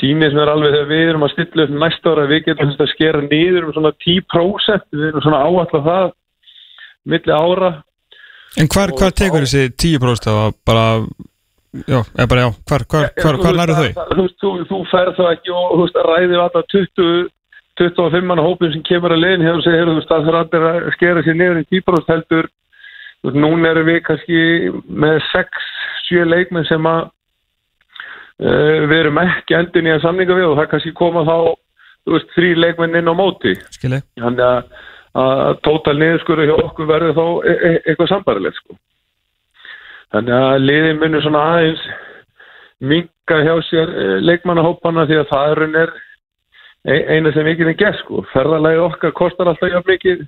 sýnir 0.00 0.32
sem 0.32 0.42
er 0.42 0.52
alveg 0.52 0.74
þegar 0.74 0.90
við 0.90 1.10
erum 1.10 1.24
að 1.24 1.32
stilla 1.34 1.66
upp 1.66 1.74
næsta 1.82 2.12
ára 2.12 2.28
við 2.28 2.42
getum 2.48 2.72
þess 2.72 2.84
að 2.84 2.92
skera 2.92 3.22
niður 3.24 3.68
um 3.68 3.74
svona 3.76 3.92
10% 4.04 4.86
við 4.92 5.06
erum 5.08 5.24
svona 5.24 5.42
áallega 5.46 5.82
það 5.86 6.08
milli 7.12 7.36
ára 7.36 7.72
En 8.56 8.70
hvar, 8.72 8.92
hvar 8.96 9.12
tekur 9.12 9.44
þessi 9.44 9.68
10% 9.76 10.30
að 10.32 10.54
bara, 10.64 10.84
já, 11.84 12.00
eða 12.16 12.28
bara 12.32 12.44
já, 12.44 12.50
hvar, 12.70 12.84
hvar, 12.90 13.08
hvar, 13.20 13.40
hvar 13.44 13.58
læru 13.60 13.78
þau? 13.78 13.88
Þú, 14.10 14.20
veist, 14.22 14.36
þú, 14.42 14.52
þú 14.70 14.82
ferð 14.90 15.16
það 15.20 15.32
ekki 15.36 15.56
og 15.56 15.72
þú 15.72 15.80
veist, 15.84 15.98
ræðir 16.10 16.44
alltaf 16.44 16.70
20 16.74 17.32
25 17.76 18.24
manna 18.24 18.44
hópin 18.44 18.72
sem 18.72 18.84
kemur 18.86 19.12
að 19.12 19.22
liðin 19.22 19.44
hefur 19.44 19.64
segið, 19.66 19.90
þú 19.90 19.96
veist, 19.98 20.08
það 20.08 20.28
þarf 20.28 20.38
allir 20.40 20.66
að 20.70 20.94
skera 20.96 21.24
sér 21.26 21.36
niður 21.36 21.60
í 21.60 21.66
10% 21.76 22.12
heldur 22.14 22.48
þú 22.48 23.28
veist, 23.28 23.38
núna 23.42 23.72
erum 23.72 23.90
við 23.90 24.00
kannski 24.06 24.40
með 25.04 25.20
6-7 25.28 26.24
leikmenn 26.30 26.68
sem 26.70 26.88
að 26.88 27.02
uh, 27.04 28.80
við 28.88 28.98
erum 29.02 29.22
ekki 29.26 29.58
endin 29.58 29.90
í 29.90 29.94
að 29.94 30.04
samninga 30.06 30.38
við 30.38 30.50
og 30.50 30.58
það 30.60 30.70
kannski 30.72 30.94
koma 30.96 31.26
þá 31.28 31.36
þú 32.06 32.16
veist, 32.16 32.34
þrý 32.36 32.52
leikmenn 32.62 33.00
inn 33.02 33.12
á 33.12 33.14
móti 33.18 33.54
Skilji. 33.76 34.00
þannig 34.24 34.44
að, 34.46 34.74
að 35.26 35.62
tótal 35.68 35.96
niðurskuru 36.00 36.48
hjá 36.48 36.56
okkur 36.56 36.90
verður 36.92 37.16
þá 37.18 37.26
e 37.26 37.56
e 37.56 37.72
eitthvað 37.82 38.12
sambarilegt 38.14 38.60
sko. 38.62 38.78
Þannig 40.14 40.34
að 40.36 40.64
liðin 40.64 41.00
munir 41.00 41.24
svona 41.24 41.44
aðeins 41.52 41.86
minga 42.80 43.38
hjá 43.46 43.54
sér 43.70 43.94
eh, 43.94 44.18
leikmannahópana 44.24 45.06
því 45.08 45.22
að 45.22 45.30
það 45.32 45.54
er 45.54 45.62
er 45.82 45.94
e- 46.86 47.06
eina 47.16 47.32
sem 47.32 47.46
við 47.46 47.62
getum 47.62 47.78
gert 47.80 47.98
sko. 48.02 48.26
ferðalagi 48.32 48.82
okkar 48.84 49.16
kostar 49.16 49.50
alltaf 49.50 49.72
jafn 49.72 49.90
mikið 49.90 50.22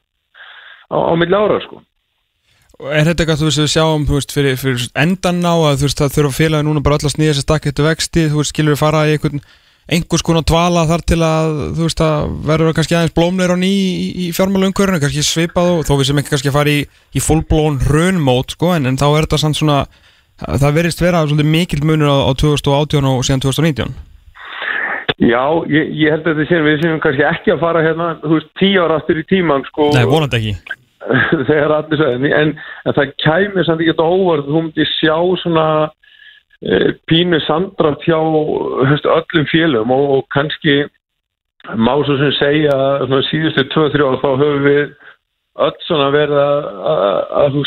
á, 0.91 0.97
á 0.97 1.13
milli 1.21 1.37
ára 1.37 1.61
sko. 1.67 1.83
Og 2.79 2.93
Er 2.95 3.09
þetta 3.09 3.25
eitthvað 3.25 3.41
þú 3.41 3.49
veist 3.49 3.61
við 3.63 3.73
sjáum 3.75 4.05
veist, 4.07 4.33
fyrir, 4.35 4.59
fyrir 4.59 4.85
endan 4.95 5.41
á 5.43 5.55
að 5.55 5.81
þú 5.81 5.89
veist 5.89 6.03
það 6.03 6.15
þurfa 6.17 6.37
félagi 6.37 6.67
núna 6.69 6.83
bara 6.83 6.99
öll 6.99 7.09
að 7.09 7.15
snýja 7.17 7.39
sér 7.39 7.47
stakk 7.47 7.71
eftir 7.71 7.89
vexti 7.89 8.29
þú 8.31 8.43
veist 8.43 8.55
skilur 8.55 8.77
við 8.77 8.83
fara 8.83 9.07
í 9.09 9.17
einhvern 9.17 9.43
einhvers 9.89 10.25
konar 10.27 10.45
dvala 10.45 10.85
þar 10.89 11.05
til 11.09 11.21
að 11.25 11.55
þú 11.77 11.87
veist 11.87 12.03
að 12.05 12.33
verður 12.49 12.75
kannski 12.77 12.97
aðeins 12.99 13.15
blómleir 13.17 13.55
á 13.55 13.57
ný 13.57 13.71
í, 13.73 14.09
í 14.25 14.33
fjármálumkörinu, 14.37 15.01
kannski 15.01 15.25
svipað 15.25 15.71
og 15.79 15.87
þó 15.89 15.95
við 15.97 16.11
sem 16.11 16.21
ekki 16.21 16.35
kannski 16.35 16.53
að 16.53 16.59
fara 16.59 16.75
í, 16.75 16.83
í 17.17 17.23
fullblón 17.25 17.81
raunmót 17.89 18.53
sko 18.57 18.75
en, 18.77 18.91
en 18.91 19.01
þá 19.01 19.07
er 19.09 19.25
þetta 19.25 19.41
samt 19.45 19.61
svona 19.61 19.79
það 20.45 20.77
verðist 20.77 21.01
vera 21.03 21.25
svolítið 21.25 21.51
mikill 21.55 21.81
munur 21.89 22.13
á, 22.13 22.17
á 22.29 22.33
2018 22.37 23.09
og 23.09 23.25
síðan 23.27 23.45
2019 23.47 23.97
Já, 25.19 25.43
ég, 25.67 25.89
ég 25.99 26.13
held 26.15 26.29
að 26.29 26.37
þetta 26.37 26.51
séum 26.53 26.67
við 26.69 26.83
séum 26.85 27.01
kannski 27.03 27.25
ekki 27.27 27.55
að 27.57 27.63
fara 27.65 27.81
hérna 27.83 28.11
þú 28.23 28.37
veist, 28.37 28.51
tíu 28.61 28.85
ára 28.85 29.01
aftur 29.01 29.19
í 29.19 29.25
tíman 29.27 29.65
sko, 29.67 29.89
Nei, 29.97 30.05
vonandi 30.07 30.39
ekki. 30.39 30.77
Þegar 31.49 31.75
allir 31.75 31.99
sagði 31.99 32.31
en, 32.37 32.53
en 32.85 32.95
það 32.95 33.15
kæmi 33.25 33.65
samt 33.67 33.83
ekki 33.83 33.95
þetta 33.97 34.07
óvart 34.13 34.47
þú 34.47 34.61
myndi 34.61 34.87
sjá 34.93 35.17
svona 35.43 35.67
pínu 37.07 37.39
sandrætt 37.47 38.03
hjá 38.07 38.19
höfst, 38.91 39.07
öllum 39.07 39.47
félum 39.47 39.93
og, 39.95 40.11
og 40.17 40.25
kannski 40.35 40.89
má 41.79 41.93
svo 42.03 42.17
sem 42.19 42.33
segja 42.39 42.75
svona, 43.05 43.23
síðustu 43.29 43.65
2-3 43.75 44.07
ára 44.07 44.21
þá 44.23 44.31
höfum 44.43 44.65
við 44.67 44.83
öll 45.69 45.79
svona 45.87 46.09
verið 46.15 46.41
að, 46.43 47.59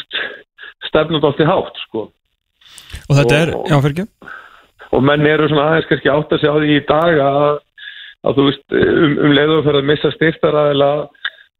stefnum 0.89 1.23
allt 1.23 1.43
í 1.43 1.47
hátt 1.47 1.81
sko 1.87 2.09
Og 3.09 3.15
þetta 3.15 3.35
er, 3.37 3.53
Og- 3.55 3.67
já 3.71 3.77
fyrir 3.83 3.95
ekki 4.03 4.39
og 4.91 5.03
menn 5.07 5.27
eru 5.27 5.47
svona 5.47 5.69
aðeins 5.69 5.87
kannski 5.87 6.11
átt 6.11 6.33
að 6.35 6.41
sjá 6.43 6.51
því 6.51 6.73
í 6.75 6.81
dag 6.89 7.21
að, 7.23 7.45
að 8.27 8.41
veist 8.49 8.75
um, 8.75 9.13
um 9.23 9.35
leiðu 9.37 9.61
fyrir 9.63 9.79
að 9.79 9.87
missa 9.87 10.11
styrtaræðila 10.17 10.89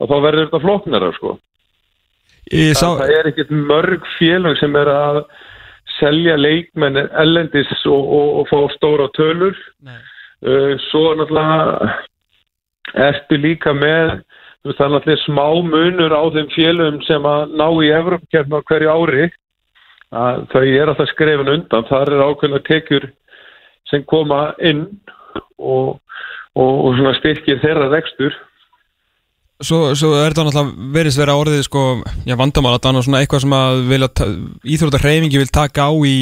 og 0.01 0.09
þá 0.09 0.15
verður 0.25 0.47
þetta 0.47 0.61
flóknara 0.65 1.11
sko. 1.15 1.38
Ég 2.51 2.73
sá, 2.75 2.89
það, 2.89 2.97
það 3.03 3.13
er 3.15 3.29
ekkert 3.31 3.53
mörg 3.55 4.09
félag 4.17 4.59
sem 4.59 4.75
er 4.81 4.91
að 4.91 5.21
selja 5.98 6.38
leikmenn 6.39 7.00
ellendis 7.00 7.71
og, 7.86 8.01
og, 8.01 8.29
og 8.41 8.50
fá 8.51 8.60
stóra 8.75 9.07
tölur. 9.17 9.57
Uh, 10.41 10.74
svo 10.89 11.12
náttúrulega 11.13 11.91
ertu 13.12 13.38
líka 13.38 13.74
með 13.77 14.21
það 14.65 14.86
er 14.86 14.93
náttúrulega 14.95 15.24
smá 15.25 15.45
munur 15.65 16.13
á 16.13 16.24
þeim 16.33 16.50
félagum 16.55 17.00
sem 17.07 17.25
að 17.25 17.55
ná 17.57 17.67
í 17.81 17.89
Evrópkjarn 17.98 18.57
á 18.57 18.60
hverju 18.69 18.93
ári. 18.93 19.31
Að 20.12 20.45
þau 20.51 20.63
er 20.67 20.91
alltaf 20.91 21.10
skrefin 21.13 21.50
undan. 21.50 21.88
Þar 21.88 22.13
er 22.13 22.24
ákveðna 22.27 22.62
tekjur 22.67 23.07
sem 23.89 24.03
koma 24.03 24.51
inn 24.60 24.86
og, 25.57 26.00
og, 26.55 27.00
styrkir 27.19 27.62
þeirra 27.63 27.89
rekstur 27.93 28.36
Svo, 29.61 29.91
svo 29.97 30.11
er 30.17 30.31
þetta 30.31 30.45
náttúrulega 30.47 30.89
verið 30.95 31.17
vera 31.21 31.35
orðið 31.37 31.63
sko, 31.67 31.81
já, 32.25 32.33
vandamál 32.39 32.73
að 32.75 32.81
það 32.85 32.97
er 32.97 33.05
svona 33.05 33.21
eitthvað 33.21 33.43
sem 33.43 33.55
að 33.57 33.81
vilja 33.91 34.09
íþróttar 34.75 35.05
hreyfingi 35.05 35.41
vil 35.41 35.51
taka 35.53 35.85
á 35.85 35.91
í, 36.07 36.15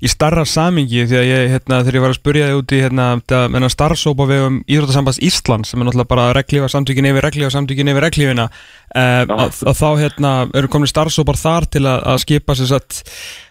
í 0.00 0.10
starra 0.10 0.46
samingi 0.48 1.04
því 1.04 1.18
að 1.20 1.28
ég, 1.28 1.44
hérna, 1.52 1.80
þegar 1.84 1.98
ég 1.98 2.04
var 2.06 2.14
að 2.14 2.18
spurja 2.20 2.48
þig 2.48 2.60
út 2.62 2.74
í 2.76 2.82
hérna, 2.86 3.08
þetta 3.20 3.72
starfsópa 3.76 4.28
við 4.30 4.44
um 4.46 4.58
íþróttarsambands 4.64 5.20
Ísland 5.28 5.68
sem 5.68 5.82
er 5.82 5.90
náttúrulega 5.90 6.12
bara 6.14 6.28
reglífa 6.36 6.70
samtökin 6.72 7.10
yfir 7.12 7.28
reglífa 7.28 7.52
samtökin 7.52 7.92
yfir 7.92 8.06
reglífina 8.08 8.48
uh, 8.48 9.22
að, 9.24 9.60
að 9.60 9.80
þá 9.82 9.88
hérna 10.00 10.34
eru 10.56 10.72
komin 10.72 10.90
starfsópar 10.90 11.40
þar 11.40 11.68
til 11.76 11.84
að, 11.84 12.00
að 12.14 12.22
skipa 12.24 12.56
sér 12.56 12.72
satt 12.72 13.02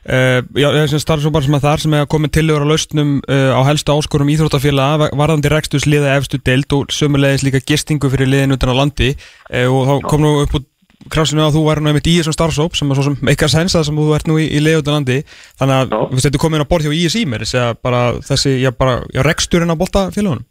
já, 0.06 0.68
þessi 0.76 1.00
starfsópar 1.02 1.46
sem 1.46 1.56
er 1.58 1.64
þar 1.64 1.82
sem 1.82 1.96
er 1.98 2.06
komin 2.10 2.30
tillögur 2.34 2.68
á 2.70 2.72
lausnum 2.72 3.18
uh, 3.26 3.58
á 3.58 3.62
helstu 3.66 3.96
áskorum 3.96 4.30
íþróttafélaga 4.30 5.10
varðandi 5.18 5.50
rekstus 5.50 5.88
liða 5.90 6.14
efstu 6.20 6.38
deild 6.46 6.70
og 6.78 6.94
sömulegis 6.94 7.46
líka 7.48 7.64
gistingu 7.66 8.12
fyrir 8.14 8.30
liðin 8.30 8.54
utan 8.54 8.76
á 8.78 8.80
landi. 8.84 9.16
Uh, 9.50 9.66
og 9.66 9.90
þá 9.90 9.94
kom 10.12 10.26
nú 10.26 10.34
upp 10.44 10.58
úr 10.60 10.66
krásinu 11.12 11.44
að 11.46 11.58
þú 11.58 11.66
væri 11.68 11.84
nú 11.84 11.92
einmitt 11.92 12.10
í 12.10 12.16
þessum 12.20 12.36
starfsóp 12.36 12.78
sem 12.78 12.90
er 12.90 12.98
svo 12.98 13.06
sem 13.10 13.30
eitthvað 13.30 13.54
sensað 13.54 13.88
sem 13.88 13.98
þú 14.00 14.14
ert 14.16 14.30
nú 14.30 14.40
í, 14.42 14.48
í 14.50 14.62
leiðutanlandi 14.64 15.20
þannig 15.60 15.76
að 15.76 15.94
Já. 15.94 16.00
veist, 16.14 16.26
þetta 16.28 16.42
komin 16.42 16.64
að 16.64 16.70
borð 16.72 16.88
hjá 16.88 16.96
ISI 16.98 17.24
mér 17.30 17.46
þessi 17.46 17.60
að 17.62 17.78
bara 17.86 18.02
þessi, 18.26 18.54
já 18.64 18.72
bara, 18.74 18.96
já, 19.14 19.22
reksturinn 19.28 19.74
að 19.74 19.82
bolta 19.84 20.08
félagunum 20.16 20.46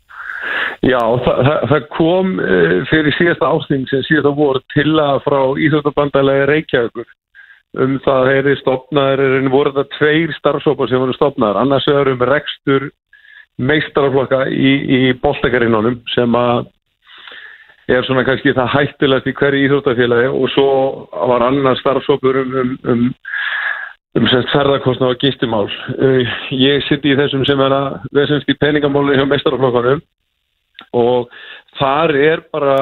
Já, 0.84 1.00
það, 1.00 1.38
það, 1.48 1.58
það 1.70 1.86
kom 1.96 2.32
fyrir 2.90 3.16
síðasta 3.16 3.50
ásting 3.50 3.86
sem 3.88 4.02
síðasta 4.04 4.34
voru 4.36 4.60
til 4.74 4.90
að 5.00 5.22
frá 5.24 5.38
Íþjóttabandalegi 5.64 6.48
Reykjavíkur 6.50 7.08
um 7.82 7.96
það 8.04 8.30
er 8.32 8.50
stopnaður, 8.60 9.22
er 9.24 9.48
voru 9.52 9.72
þetta 9.74 9.98
tveir 9.98 10.34
starfsópar 10.38 10.90
sem 10.90 11.02
voru 11.02 11.16
stopnaður, 11.16 11.60
annars 11.62 11.88
er 11.90 12.12
um 12.12 12.22
rekstur 12.28 12.90
meistaraflokka 13.58 14.44
í, 14.50 14.72
í 14.82 15.00
boltakarinnunum 15.22 16.00
sem 16.14 16.38
að 16.38 16.66
er 17.90 18.06
svona 18.06 18.24
kannski 18.24 18.54
það 18.56 18.72
hættilegt 18.72 19.28
í 19.28 19.34
hverju 19.36 19.66
íþróttafélagi 19.66 20.30
og 20.32 20.46
svo 20.54 20.68
var 21.12 21.44
annar 21.44 21.78
starfsópur 21.80 22.40
um, 22.40 22.54
um, 22.60 22.74
um, 22.90 23.04
um 24.18 24.28
sem 24.32 24.46
ferðarkostna 24.54 25.10
og 25.12 25.20
gistimál. 25.20 25.68
Uh, 25.98 26.24
ég 26.56 26.84
sitt 26.88 27.04
í 27.04 27.16
þessum 27.18 27.44
sem 27.46 27.60
er 27.60 27.76
að 27.76 28.48
í 28.48 28.58
peningamáli 28.58 29.18
hjá 29.18 29.26
meistaraflokkanum 29.28 30.02
og 30.96 31.28
þar 31.78 32.16
er 32.16 32.44
bara, 32.54 32.78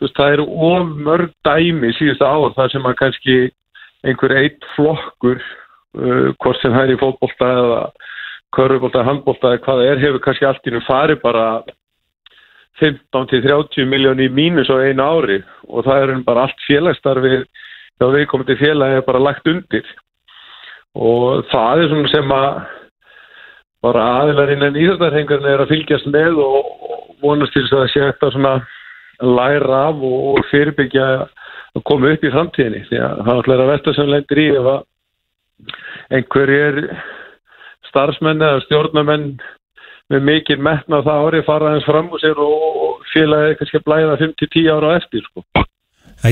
veist, 0.00 0.16
það 0.16 0.38
eru 0.38 0.48
of 0.70 0.96
mörg 1.08 1.34
dæmi 1.44 1.92
síðustu 1.98 2.24
ár 2.24 2.54
þar 2.56 2.72
sem 2.72 2.86
að 2.86 2.98
kannski 3.02 3.38
einhver 4.06 4.36
eitt 4.40 4.66
flokkur, 4.74 5.40
uh, 5.98 6.28
hvort 6.42 6.60
sem 6.62 6.74
það 6.74 6.84
er 6.84 6.94
í 6.94 7.00
fótbolta 7.00 7.50
eða 7.56 9.04
handbolta 9.06 9.52
eða 9.52 9.64
hvað 9.64 9.82
það 9.82 9.90
er, 9.90 10.02
hefur 10.04 10.24
kannski 10.24 10.48
allt 10.48 10.70
í 10.70 10.72
nú 10.72 10.80
farið 10.86 11.20
bara 11.24 11.46
15-30 12.80 13.88
miljóni 13.88 14.28
í 14.28 14.32
mínus 14.32 14.68
á 14.68 14.76
einu 14.80 15.04
ári 15.04 15.38
og 15.68 15.84
það 15.86 16.02
er 16.02 16.24
bara 16.24 16.46
allt 16.46 16.66
félagsstarfi 16.68 17.38
þá 17.96 18.06
viðkomandi 18.12 18.56
félagi 18.60 18.98
er 19.00 19.06
bara 19.06 19.22
lagt 19.22 19.48
undir. 19.48 19.86
Og 20.96 21.44
það 21.52 21.82
er 21.82 21.90
svona 21.92 22.12
sem 22.12 22.34
að 22.36 22.48
bara 23.84 24.06
aðilar 24.22 24.52
innan 24.54 24.78
íþjóttarhengarinn 24.80 25.50
er 25.52 25.62
að 25.62 25.72
fylgjast 25.72 26.08
með 26.12 26.40
og 26.42 27.16
vonast 27.22 27.54
til 27.54 27.64
þess 27.64 27.76
að 27.76 27.82
það 27.82 27.92
sé 27.92 28.04
eftir 28.10 28.34
svona 28.34 28.54
læra 29.36 29.82
af 29.90 30.02
og 30.04 30.40
fyrirbyggja 30.50 31.06
að 31.76 31.84
koma 31.90 32.14
upp 32.14 32.24
í 32.24 32.32
framtíðinni 32.32 32.84
því 32.88 33.02
að 33.02 33.20
það 33.26 33.34
alltaf 33.34 33.60
að 33.60 33.70
velta 33.72 33.94
sem 33.96 34.10
lendir 34.12 34.42
í 34.42 34.48
ef 34.54 34.70
að 34.72 34.80
einhverjir 36.16 36.80
starfsmenn 37.90 38.44
eða 38.44 38.64
stjórnamenn 38.66 39.30
með 40.12 40.26
mikið 40.30 40.60
metna 40.62 41.02
það 41.06 41.24
árið 41.28 41.46
fara 41.48 41.72
hans 41.74 41.86
fram 41.86 42.12
úr 42.14 42.22
sér 42.22 42.42
og 42.42 43.06
félagið 43.12 43.56
kannski 43.60 43.80
að 43.80 43.88
blæða 43.88 44.20
5-10 44.22 44.68
ára 44.76 44.98
eftir 45.00 45.24
sko. 45.26 45.46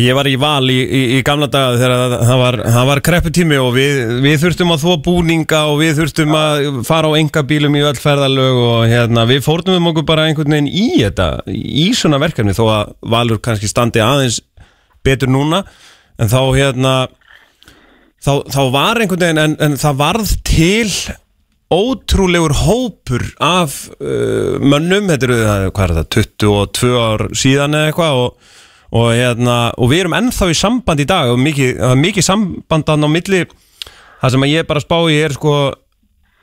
Ég 0.00 0.16
var 0.16 0.26
í 0.26 0.38
val 0.40 0.64
í, 0.72 0.78
í, 0.80 1.00
í 1.14 1.24
gamla 1.26 1.46
daga 1.52 1.74
þegar 1.76 2.14
það, 2.24 2.38
var, 2.40 2.56
var 2.88 3.00
krepputími 3.04 3.58
og 3.60 3.74
við, 3.76 3.98
við 4.24 4.38
þurftum 4.40 4.72
að 4.72 4.80
þvó 4.80 4.94
búninga 5.04 5.60
og 5.70 5.76
við 5.82 5.98
þurftum 5.98 6.32
að 6.38 6.68
fara 6.88 7.10
á 7.12 7.18
enga 7.20 7.42
bílum 7.46 7.76
í 7.76 7.82
öll 7.84 8.00
ferðalög 8.00 8.62
og 8.62 8.80
hérna, 8.90 9.26
við 9.28 9.44
fórnum 9.44 9.90
okkur 9.92 10.06
bara 10.08 10.24
einhvern 10.30 10.56
veginn 10.56 10.70
í 10.72 10.86
þetta, 11.02 11.28
í 11.52 11.90
svona 11.94 12.22
verkefni 12.22 12.56
þó 12.56 12.64
að 12.64 12.94
Valur 13.14 13.42
kannski 13.44 13.70
standi 13.70 14.02
aðeins 14.02 14.40
betur 15.04 15.30
núna 15.32 15.62
en 16.18 16.30
þá 16.30 16.40
hérna 16.56 16.94
þá, 18.24 18.32
þá 18.50 18.62
var 18.74 19.02
einhvern 19.02 19.24
veginn 19.26 19.42
en, 19.44 19.56
en 19.62 19.78
það 19.80 20.00
varð 20.00 20.34
til 20.46 20.90
ótrúlegur 21.74 22.52
hópur 22.64 23.24
af 23.42 23.78
uh, 23.98 24.60
mönnum, 24.62 25.08
þetta 25.10 25.26
eru 25.26 25.38
hvað 25.74 25.86
er 25.86 25.96
það, 25.98 26.10
22 26.18 26.92
ár 27.00 27.24
síðan 27.34 27.78
eða 27.78 27.90
eitthvað 27.90 28.20
og 28.26 28.52
og, 28.94 29.08
hérna, 29.10 29.54
og 29.74 29.88
við 29.90 30.04
erum 30.04 30.14
ennþá 30.14 30.46
í 30.52 30.54
samband 30.54 31.00
í 31.02 31.06
dag 31.08 31.32
og 31.32 31.40
mikið, 31.42 31.80
mikið 31.98 32.22
sambandan 32.28 33.02
á 33.02 33.08
milli. 33.10 33.40
Það 34.20 34.34
sem 34.36 34.44
ég 34.52 34.68
bara 34.68 34.82
spá 34.84 34.94
í 35.10 35.16
er 35.18 35.34
sko 35.34 35.54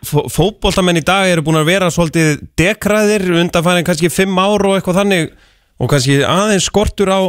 fó- 0.03 0.25
fótboltamenn 0.27 0.99
í 0.99 1.05
dag 1.07 1.29
eru 1.31 1.45
búin 1.47 1.61
að 1.61 1.69
vera 1.71 1.87
svolítið 1.93 2.41
dekræðir 2.59 3.23
undanfærin 3.39 3.87
kannski 3.87 4.11
fimm 4.11 4.35
ár 4.41 4.65
og 4.67 4.75
eitthvað 4.75 4.99
þannig 4.99 5.31
og 5.79 5.93
kannski 5.93 6.19
aðeins 6.27 6.67
skortur 6.67 7.13
á 7.13 7.21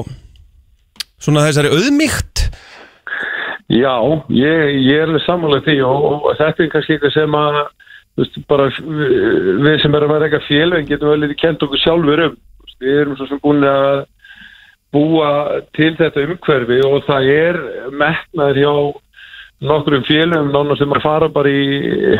svona 1.22 1.44
þessari 1.48 1.72
auðmygt 1.76 2.46
Já, 3.72 3.94
ég, 4.28 4.72
ég 4.84 4.98
er 5.06 5.12
sammála 5.24 5.62
því 5.64 5.78
og, 5.86 6.26
og 6.28 6.34
þetta 6.36 6.64
er 6.66 6.72
kannski 6.74 6.96
eitthvað 6.96 7.14
sem 7.14 7.36
að 7.38 7.60
veist, 8.20 8.34
bara 8.50 8.66
við, 8.68 9.78
sem 9.80 9.94
erum 9.96 10.12
að 10.12 10.24
reyka 10.26 10.40
félögin 10.44 10.88
getum 10.90 11.12
vel 11.14 11.22
litið 11.22 11.38
kent 11.40 11.62
okkur 11.64 11.80
sjálfur 11.80 12.24
um. 12.26 12.34
Við 12.82 12.98
erum 13.04 13.16
svo 13.16 13.28
sem 13.30 13.40
búin 13.40 13.64
að 13.64 14.02
búa 14.92 15.30
til 15.78 15.94
þetta 15.96 16.26
umhverfi 16.26 16.80
og 16.84 17.06
það 17.06 17.30
er 17.32 17.58
metnaður 17.96 18.60
hjá 18.60 18.72
nokkrum 19.70 20.04
félögum 20.10 20.52
nánast 20.52 20.82
sem 20.82 20.92
að 20.92 21.04
fara 21.06 21.30
bara 21.32 21.48
í 21.48 22.18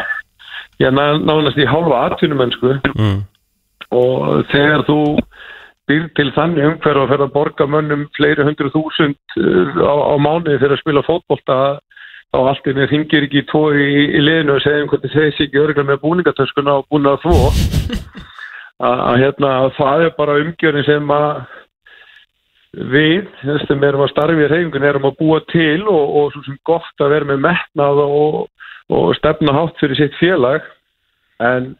já, 0.80 0.88
ná- 0.88 1.20
nánast 1.20 1.58
í 1.60 1.68
hálfa 1.68 2.06
atvinnumennsku. 2.06 2.78
Mm. 2.96 3.20
og 3.92 4.46
þegar 4.54 4.86
þú 4.88 4.98
býr 5.90 6.08
til 6.16 6.28
þannig 6.36 6.68
umhverf 6.68 7.04
og 7.04 7.10
fer 7.10 7.24
að 7.24 7.32
borga 7.34 7.66
mönnum 7.70 8.04
fleiri 8.16 8.46
hundru 8.46 8.70
þúsund 8.74 9.18
uh, 9.38 9.80
á, 9.82 9.94
á 10.12 10.14
mánuði 10.22 10.60
fyrir 10.60 10.76
að 10.76 10.82
spila 10.84 11.06
fótbolta 11.06 11.56
þá 12.32 12.38
allt 12.40 12.68
inni 12.70 12.88
hringir 12.88 13.26
ekki 13.26 13.44
tvo 13.50 13.66
í, 13.76 13.88
í 14.16 14.20
liðinu 14.22 14.56
og 14.56 14.62
segjum 14.64 14.92
hvernig 14.92 15.12
þeir 15.12 15.34
sé 15.36 15.48
ekki 15.48 15.60
örgulega 15.60 15.90
með 15.90 16.04
búningatöskuna 16.04 16.78
og 16.80 16.86
búin 16.92 17.10
að 17.10 17.24
þvó 17.26 17.40
að 18.88 19.02
að, 19.08 19.16
hérna 19.22 19.50
það 19.76 20.06
er 20.06 20.14
bara 20.16 20.38
umgjörn 20.42 20.86
sem 20.86 21.12
að 21.14 21.42
við, 22.72 23.28
sem 23.66 23.84
erum 23.84 24.04
að 24.06 24.12
starfi 24.14 24.46
í 24.46 24.48
reyfingun, 24.48 24.86
erum 24.88 25.08
að 25.10 25.18
búa 25.20 25.40
til 25.52 25.82
og, 25.84 26.04
og 26.18 26.30
svo 26.32 26.44
sem 26.46 26.58
gott 26.66 27.04
að 27.04 27.16
vera 27.16 27.28
með 27.28 27.42
metnað 27.46 28.00
og, 28.06 28.38
og 28.92 29.10
stefna 29.18 29.54
hátt 29.56 29.82
fyrir 29.82 30.00
sitt 30.00 30.16
félag. 30.20 30.64
En 31.42 31.74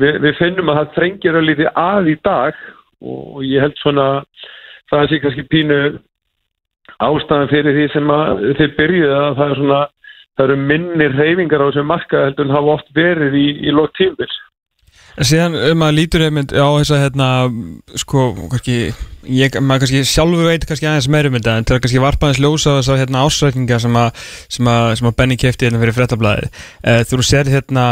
við, 0.00 0.18
við 0.24 0.40
finnum 0.40 0.72
að 0.72 0.80
það 0.80 0.96
þrengir 0.98 1.38
að 1.38 1.48
lítið 1.50 1.70
að 1.84 2.10
í 2.10 2.16
dag 2.26 2.64
og 3.02 3.42
ég 3.46 3.62
held 3.64 3.76
svona 3.80 4.06
það 4.92 5.08
sé 5.10 5.20
kannski 5.22 5.46
pínu 5.50 5.78
ástæðan 7.02 7.50
fyrir 7.50 7.76
því 7.78 7.86
sem 7.94 8.14
að 8.14 8.42
þeir 8.58 8.74
byrjuði 8.78 9.14
að 9.18 9.36
það 9.38 9.50
er 9.50 9.60
svona 9.60 9.82
það 10.34 10.44
eru 10.46 10.56
minni 10.70 11.08
reyfingar 11.14 11.64
á 11.64 11.68
þessum 11.68 11.90
marka 11.90 12.24
heldur 12.26 12.48
en 12.48 12.56
hafa 12.56 12.74
oft 12.78 12.90
verið 12.96 13.38
í, 13.38 13.46
í 13.68 13.74
lótt 13.74 13.94
tímvils 13.98 14.36
En 15.14 15.26
síðan 15.28 15.82
að 15.86 15.92
lítur 15.94 16.24
einmitt 16.26 16.50
á 16.50 16.66
þess 16.74 16.92
að 16.94 17.02
hérna, 17.04 17.26
sko, 18.02 18.24
kannski, 18.50 18.78
ég, 19.30 19.58
maður 19.62 19.84
kannski 19.84 20.00
sjálfur 20.10 20.48
veit 20.50 20.66
kannski 20.66 20.88
aðeins 20.90 21.08
meira 21.14 21.30
um 21.30 21.36
þetta 21.38 21.54
en 21.54 21.68
til 21.68 21.76
að 21.76 21.82
kannski 21.84 22.02
varpa 22.02 22.28
aðeins 22.28 22.42
ljósa 22.42 22.74
þess 22.80 22.90
að 22.90 23.00
hérna 23.04 23.22
ásrækninga 23.22 23.78
sem 23.84 23.98
að, 24.00 24.26
sem 24.56 24.70
að, 24.72 24.88
sem 24.98 25.10
að 25.10 25.16
Benny 25.20 25.38
kefti 25.38 25.68
hérna 25.68 25.82
fyrir 25.84 25.96
frettablaði. 26.00 26.50
Uh, 26.82 27.00
þú 27.06 27.22
sér 27.30 27.52
hérna, 27.52 27.86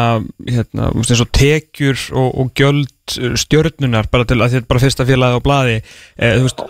hérna, 0.48 0.90
þú 0.90 1.04
veist 1.04 1.14
eins 1.14 1.24
og 1.24 1.32
tekjur 1.38 2.04
og, 2.10 2.28
og 2.42 2.52
gjöld 2.58 3.16
uh, 3.22 3.32
stjörnunar 3.44 4.10
bara 4.10 4.26
til 4.26 4.40
að 4.40 4.58
þetta 4.58 4.72
bara 4.74 4.82
fyrsta 4.82 5.06
félagi 5.06 5.38
á 5.38 5.46
blaði, 5.46 5.78
uh, 6.18 6.34
þú 6.40 6.48
veist, 6.48 6.66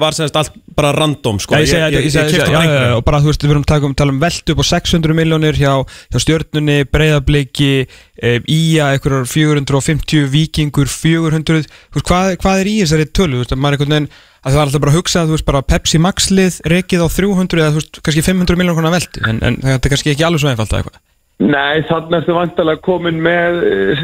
var 0.00 0.16
semst 0.16 0.36
allt 0.38 0.54
bara 0.76 0.92
random 0.96 1.38
sko. 1.42 1.56
Ég 1.58 1.68
ég 1.68 2.08
segi 2.10 2.32
keypti 2.32 2.38
þetta, 2.38 2.48
bara 2.52 2.62
einhverju. 2.62 2.96
og 2.96 3.04
bara 3.06 3.20
þú 3.22 3.30
veist, 3.30 3.44
við 3.44 3.54
erum 3.54 3.64
að 3.64 3.70
tala 3.72 3.88
um, 3.88 3.94
tala 3.98 4.14
um 4.14 4.20
veldu 4.22 4.54
upp 4.54 4.62
á 4.62 4.66
600 4.70 5.16
miljónir 5.18 5.58
hjá, 5.58 5.72
hjá 6.12 6.18
stjörnunni, 6.24 6.78
breyðabliki, 6.92 7.70
e, 8.16 8.34
ía, 8.46 8.90
einhverjar 8.92 9.28
450, 9.30 10.26
vikingur 10.32 10.90
400, 10.90 11.64
þú 11.68 12.00
veist, 12.00 12.08
hvað, 12.10 12.34
hvað 12.42 12.64
er 12.64 12.72
í 12.72 12.76
þessari 12.82 13.08
tölu, 13.10 13.38
þú 13.38 13.44
veist, 13.44 13.56
að 13.56 13.62
maður 13.64 13.78
einhvern 13.78 13.96
veginn, 13.96 14.10
að 14.42 14.50
það 14.50 14.58
var 14.58 14.66
alltaf 14.66 14.84
bara 14.84 14.94
að 14.94 15.00
hugsa 15.00 15.22
að 15.22 15.30
þú 15.30 15.36
veist, 15.36 15.48
bara 15.52 15.64
Pepsi 15.74 16.02
Max 16.02 16.30
lið 16.34 16.60
rekið 16.72 17.06
á 17.06 17.08
300 17.14 17.62
eða 17.62 17.72
þú 17.72 17.82
veist, 17.82 18.02
kannski 18.02 18.26
500 18.26 18.60
miljónir 18.60 18.80
konar 18.80 18.96
veldu, 18.96 19.24
en, 19.28 19.42
en 19.42 19.58
þetta 19.62 19.88
er 19.88 19.96
kannski 19.96 20.14
ekki 20.14 20.26
alveg 20.28 20.44
svo 20.44 20.52
einfalt 20.52 20.72
að 20.72 20.82
eitthvað. 20.82 21.02
Nei, 21.42 21.82
þannig 21.88 22.18
ertu 22.20 22.34
vantalega 22.36 22.80
komin 22.84 23.18
með 23.24 23.56
eh, 23.66 24.02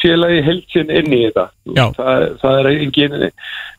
félagi 0.00 0.40
heilsin 0.46 0.90
inn 0.90 1.12
í 1.12 1.20
þetta 1.26 1.44
Já. 1.76 1.84
það, 1.94 2.24
það 2.40 2.58
er 2.60 2.68
engin 2.72 3.16
eh, 3.26 3.32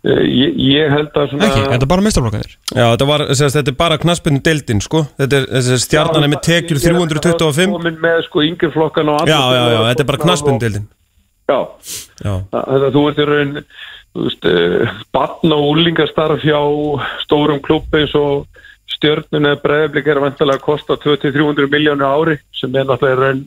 ég, 0.05 0.53
ég 0.63 0.93
held 0.93 1.17
að 1.17 1.31
svona 1.31 1.49
Ekki, 1.49 1.63
þetta 1.73 1.87
er 1.87 1.91
bara 1.91 2.05
mistarflokkanir. 2.05 2.53
Já, 2.69 2.83
þetta, 2.83 3.07
var, 3.09 3.25
semst, 3.31 3.57
þetta 3.57 3.73
er 3.73 3.77
bara 3.79 3.99
knaspinu 4.01 4.43
deildin 4.45 4.83
sko. 4.85 5.03
Þetta 5.19 5.41
er 5.41 5.49
þessi 5.57 5.79
stjarnan 5.83 6.27
er 6.27 6.31
með 6.35 6.43
tekjur 6.47 6.81
325 6.85 7.75
komin 7.75 7.99
með 8.05 8.21
sko 8.29 8.45
yngir 8.45 8.73
flokkan 8.75 9.11
og 9.15 9.25
Já, 9.27 9.39
já, 9.41 9.63
já, 9.73 9.79
þetta 9.89 10.05
er 10.05 10.09
bara 10.13 10.23
knaspinu 10.23 10.63
deildin 10.63 10.87
Já, 11.45 11.59
Já, 12.23 12.33
þetta 12.53 12.93
þú 12.95 13.05
ert 13.11 13.21
í 13.21 13.29
raun 13.31 13.55
þú 14.15 14.25
veist, 14.29 14.47
uh, 14.47 14.99
batn 15.13 15.55
og 15.55 15.71
úlingastarf 15.73 16.45
hjá 16.45 16.59
stórum 17.25 17.59
klubbi 17.65 18.05
eins 18.05 18.15
og 18.15 18.45
stjörnun 19.05 19.49
eða 19.51 19.61
breyðblik 19.61 20.07
er 20.09 20.21
vantilega 20.23 20.57
að 20.57 20.65
kosta 20.65 20.97
200-300 21.03 21.69
miljónu 21.69 22.07
ári 22.07 22.39
sem 22.57 22.73
er 22.73 22.87
náttúrulega 22.89 23.15
í 23.15 23.21
raun 23.21 23.43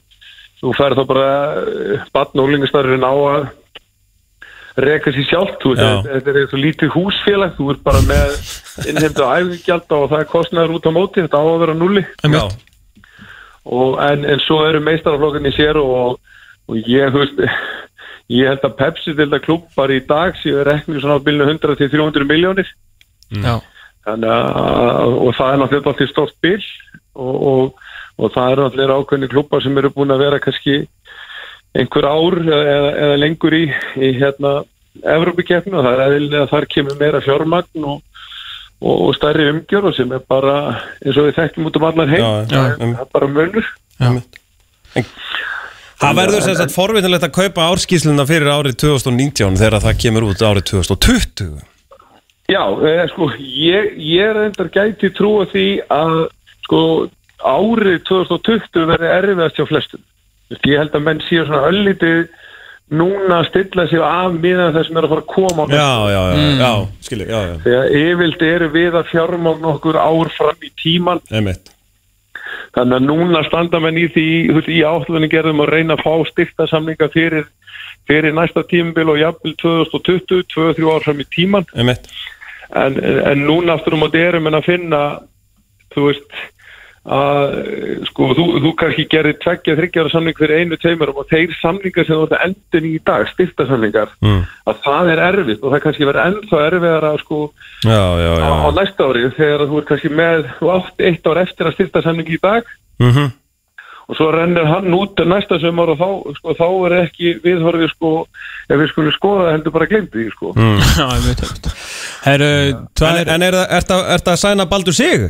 þú 0.59 0.75
færð 0.79 1.01
þá 1.01 1.09
bara 1.09 1.31
uh, 1.62 2.05
batn 2.14 2.42
og 2.42 2.51
úlingastarfin 2.51 3.07
á 3.07 3.14
að 3.14 3.49
reka 4.79 5.11
sér 5.11 5.27
sjálft 5.27 5.64
þetta 5.66 6.35
er 6.35 6.47
svo 6.51 6.61
lítið 6.62 6.94
húsfélag 6.94 7.57
þú 7.57 7.73
ert 7.73 7.83
bara 7.87 8.03
með 8.07 8.37
innheimtu 8.87 9.27
æfingjald 9.27 9.94
og 9.97 10.05
það 10.12 10.21
er 10.21 10.29
kostnaður 10.31 10.77
út 10.77 10.87
á 10.87 10.92
móti 10.94 11.25
þetta 11.25 11.40
á 11.42 11.44
að 11.44 11.62
vera 11.64 11.75
nulli 11.75 12.05
já, 12.07 12.44
og, 13.66 13.99
en, 14.05 14.23
en 14.23 14.44
svo 14.44 14.61
eru 14.68 14.83
meistaraflokkarnir 14.87 15.57
sér 15.57 15.81
og, 15.83 16.21
og 16.71 16.79
ég, 16.87 17.11
veist, 17.16 17.42
ég 18.31 18.53
held 18.53 18.68
að 18.68 18.79
Pepsi 18.79 19.11
til 19.11 19.25
þetta 19.25 19.42
klubbar 19.49 19.94
í 19.94 19.99
dag 20.07 20.38
séu 20.38 20.62
reknir 20.68 21.03
svona 21.03 21.18
á 21.18 21.27
bylnu 21.27 21.51
100-300 21.57 22.31
miljónir 22.31 22.71
Já. 23.35 23.59
Að, 24.09 25.14
og 25.18 25.35
það 25.37 25.53
er 25.53 25.61
náttúrulega 25.62 25.92
alltaf 25.92 26.11
stórt 26.12 26.37
bil 26.44 26.61
og, 27.18 27.37
og, 27.51 27.83
og 28.16 28.33
það 28.35 28.53
eru 28.53 28.64
náttúrulega 28.64 28.99
ákveðni 29.03 29.31
klubbar 29.33 29.64
sem 29.64 29.79
eru 29.81 29.92
búin 29.94 30.14
að 30.14 30.25
vera 30.25 30.40
kannski 30.42 30.81
einhver 31.77 32.09
ár 32.09 32.38
eða, 32.42 32.90
eða 33.05 33.21
lengur 33.21 33.57
í, 33.59 33.64
í 34.01 34.12
hérna 34.18 34.61
Evrópikeppnu 34.99 35.79
og 35.79 35.85
það 35.87 35.94
er 35.94 36.05
eðlilega 36.07 36.47
að 36.47 36.53
þar 36.55 36.66
kemur 36.75 36.99
meira 36.99 37.21
fjármagn 37.23 37.85
og, 37.87 38.01
og, 38.81 38.94
og 38.97 39.12
stærri 39.18 39.51
umgjör 39.53 39.90
og 39.90 39.97
sem 39.99 40.14
er 40.16 40.25
bara 40.31 40.57
eins 41.05 41.18
og 41.18 41.29
við 41.29 41.38
þekkjum 41.38 41.68
út 41.68 41.79
um 41.79 41.88
allar 41.90 42.11
heim. 42.11 42.25
Já, 42.25 42.31
það, 42.51 42.64
er, 42.64 42.77
það 42.83 43.05
er 43.05 43.12
bara 43.14 43.31
munur. 43.37 43.71
Það 45.99 46.21
verður 46.21 46.44
sem 46.47 46.59
sagt 46.59 46.75
forvitinlegt 46.75 47.27
að 47.29 47.35
kaupa 47.37 47.71
árskísluna 47.73 48.27
fyrir 48.27 48.51
árið 48.55 48.79
2019 48.87 49.59
þegar 49.61 49.85
það 49.87 50.01
kemur 50.05 50.29
út 50.31 50.47
árið 50.47 50.71
2020 50.73 51.59
Já, 52.48 52.62
eh, 52.80 53.04
sko, 53.12 53.28
ég, 53.38 53.94
ég 54.00 54.24
er 54.24 54.38
endar 54.46 54.70
gæti 54.72 55.11
trúa 55.12 55.44
því 55.52 55.66
að 55.92 56.14
sko, 56.64 56.80
árið 57.44 57.98
2020 58.08 58.87
verði 58.88 59.11
erfiðast 59.18 59.58
hjá 59.61 59.66
flestum. 59.68 60.04
Ég 60.64 60.78
held 60.80 60.94
að 60.96 61.04
menn 61.04 61.20
séu 61.26 61.44
svona 61.44 61.68
öllítið 61.68 62.22
núna 62.88 63.42
að 63.42 63.48
stilla 63.50 63.84
sig 63.90 64.00
af 64.00 64.32
miðan 64.40 64.72
það 64.72 64.87
sem 64.88 64.96
er 64.96 65.04
að 65.04 65.12
fara 65.12 65.24
að 65.26 65.32
koma 65.34 65.64
á 65.64 65.66
Já, 65.68 65.74
næsta. 65.74 66.06
já, 66.08 66.22
já, 66.32 66.46
já, 66.62 66.70
skilji, 67.04 67.26
já, 67.28 67.40
já, 67.44 67.56
Þegar 67.66 67.90
yfirlt 68.00 68.44
eru 68.48 68.68
við 68.78 68.96
að 68.96 69.11
fjármagn 69.11 69.68
okkur 69.74 69.98
ár 70.00 70.30
fram 70.38 70.64
í 70.64 70.70
tíman 70.80 71.20
einmitt. 71.28 71.68
Þannig 72.72 72.96
að 72.96 73.06
núna 73.11 73.42
standa 73.44 73.80
menn 73.84 74.00
í 74.00 74.06
því 74.14 74.26
þú 74.48 74.56
veist, 74.56 74.72
í 74.72 74.80
átlunni 74.88 75.28
gerðum 75.28 75.61
að 75.66 75.72
reyna 75.74 75.98
að 75.98 76.04
fá 76.06 76.14
styrta 76.32 76.66
samlinga 76.72 77.11
fyrir, 77.12 77.44
fyrir 78.08 78.32
næsta 78.37 78.64
tímabil 78.72 79.12
og 79.12 79.20
jafnvel 79.20 79.54
2020 79.61 80.48
2-3 80.56 80.88
ár 80.96 81.04
fram 81.04 81.20
í 81.20 81.28
tíman 81.37 81.68
Einmitt, 81.76 82.08
en, 82.76 83.00
en 83.33 83.42
núna 83.46 83.78
aftur 83.78 83.96
um 83.96 84.07
átti 84.09 84.22
erum 84.22 84.48
en 84.50 84.59
að 84.59 84.68
finna 84.68 85.02
þú 85.94 86.09
veist 86.11 86.40
að 87.09 87.54
sko 88.11 88.26
þú, 88.37 88.44
þú 88.61 88.70
kannski 88.76 89.04
gerir 89.09 89.38
tveggja 89.40 89.76
þryggjara 89.78 90.12
samling 90.12 90.37
fyrir 90.37 90.61
einu 90.61 90.76
teimurum 90.81 91.22
og 91.22 91.28
þeir 91.31 91.54
samlingar 91.57 92.04
sem 92.04 92.18
þú 92.18 92.26
ert 92.26 92.44
endin 92.44 92.88
í 92.90 92.98
dag 93.00 93.24
styrta 93.31 93.64
samlingar, 93.68 94.12
mm. 94.20 94.42
að 94.68 94.83
það 94.85 95.12
er 95.14 95.22
erfitt 95.31 95.64
og 95.64 95.72
það 95.72 95.85
kannski 95.87 96.09
verður 96.09 96.26
ennþá 96.26 96.62
erfiðar 96.66 97.09
að 97.09 97.18
sko 97.22 97.40
já, 97.87 98.02
já, 98.20 98.31
já 98.42 98.44
á, 98.44 98.52
á 98.61 98.68
næsta 98.76 99.09
ári 99.09 99.26
þegar 99.38 99.66
þú 99.70 99.81
ert 99.81 99.90
kannski 99.92 100.12
með 100.20 100.48
þú 100.59 100.72
átt 100.74 101.04
eitt 101.09 101.31
ár 101.33 101.42
eftir 101.46 101.70
að 101.70 101.76
styrta 101.78 102.04
samling 102.04 102.35
í 102.35 102.40
dag 102.44 102.72
mm 103.00 103.28
og 104.09 104.16
svo 104.16 104.31
rennir 104.33 104.64
hann 104.64 104.94
út 104.96 105.20
næsta 105.28 105.59
sömur 105.61 105.92
og 105.92 105.98
þá, 106.00 106.09
sko, 106.38 106.54
þá 106.57 106.68
er 106.88 106.94
ekki 107.02 107.35
viðhorfið 107.44 107.90
sko, 107.92 108.12
ef 108.68 108.81
við 108.81 108.90
skulum 108.92 109.14
skoða 109.16 109.42
það 109.42 109.54
heldur 109.57 109.74
bara 109.74 109.88
glemt 109.90 110.14
því 110.14 110.28
sko 110.33 110.52
mm. 110.57 110.78
Já, 110.98 111.04
ég 111.12 111.26
veit 111.26 111.42
það. 111.44 111.78
Herru, 112.24 112.48
En, 112.68 112.87
tvær... 112.98 113.20
en 113.35 113.42
er 113.46 113.57
þetta 113.76 113.98
er 114.14 114.24
það 114.24 114.33
að 114.35 114.40
sæna 114.42 114.66
Baldur 114.70 114.96
sig? 114.96 115.28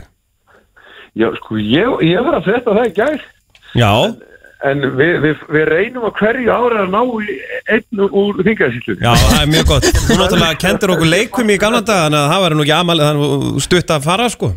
Já, 1.19 1.29
sko, 1.41 1.59
ég, 1.61 1.89
ég 2.07 2.25
var 2.25 2.39
að 2.39 2.47
frétta 2.49 2.75
það 2.77 2.89
í 2.91 2.95
gær 2.97 3.21
Já, 3.79 3.93
En 4.69 4.81
við, 4.99 5.13
við, 5.23 5.43
við 5.55 5.67
reynum 5.71 6.07
á 6.09 6.11
hverju 6.19 6.49
ára 6.51 6.81
að 6.83 6.89
ná 6.91 7.03
einn 7.71 8.01
úr 8.09 8.41
þingarsýtlu. 8.43 8.97
já, 8.99 9.13
það 9.15 9.43
er 9.45 9.51
mjög 9.53 9.69
gott 9.71 9.85
Þú 9.95 10.17
náttúrulega 10.19 10.59
kendur 10.65 10.93
okkur 10.97 11.11
leikum 11.13 11.53
í 11.55 11.59
gamla 11.63 11.83
dag 11.87 12.01
þannig 12.09 12.19
að 12.25 12.33
það 12.33 12.43
verður 12.45 12.59
nú 12.59 12.65
ekki 12.67 12.75
amal 12.79 12.97
þannig 13.05 13.61
stutt 13.69 13.93
að 13.95 14.09
fara 14.09 14.27
sko 14.35 14.51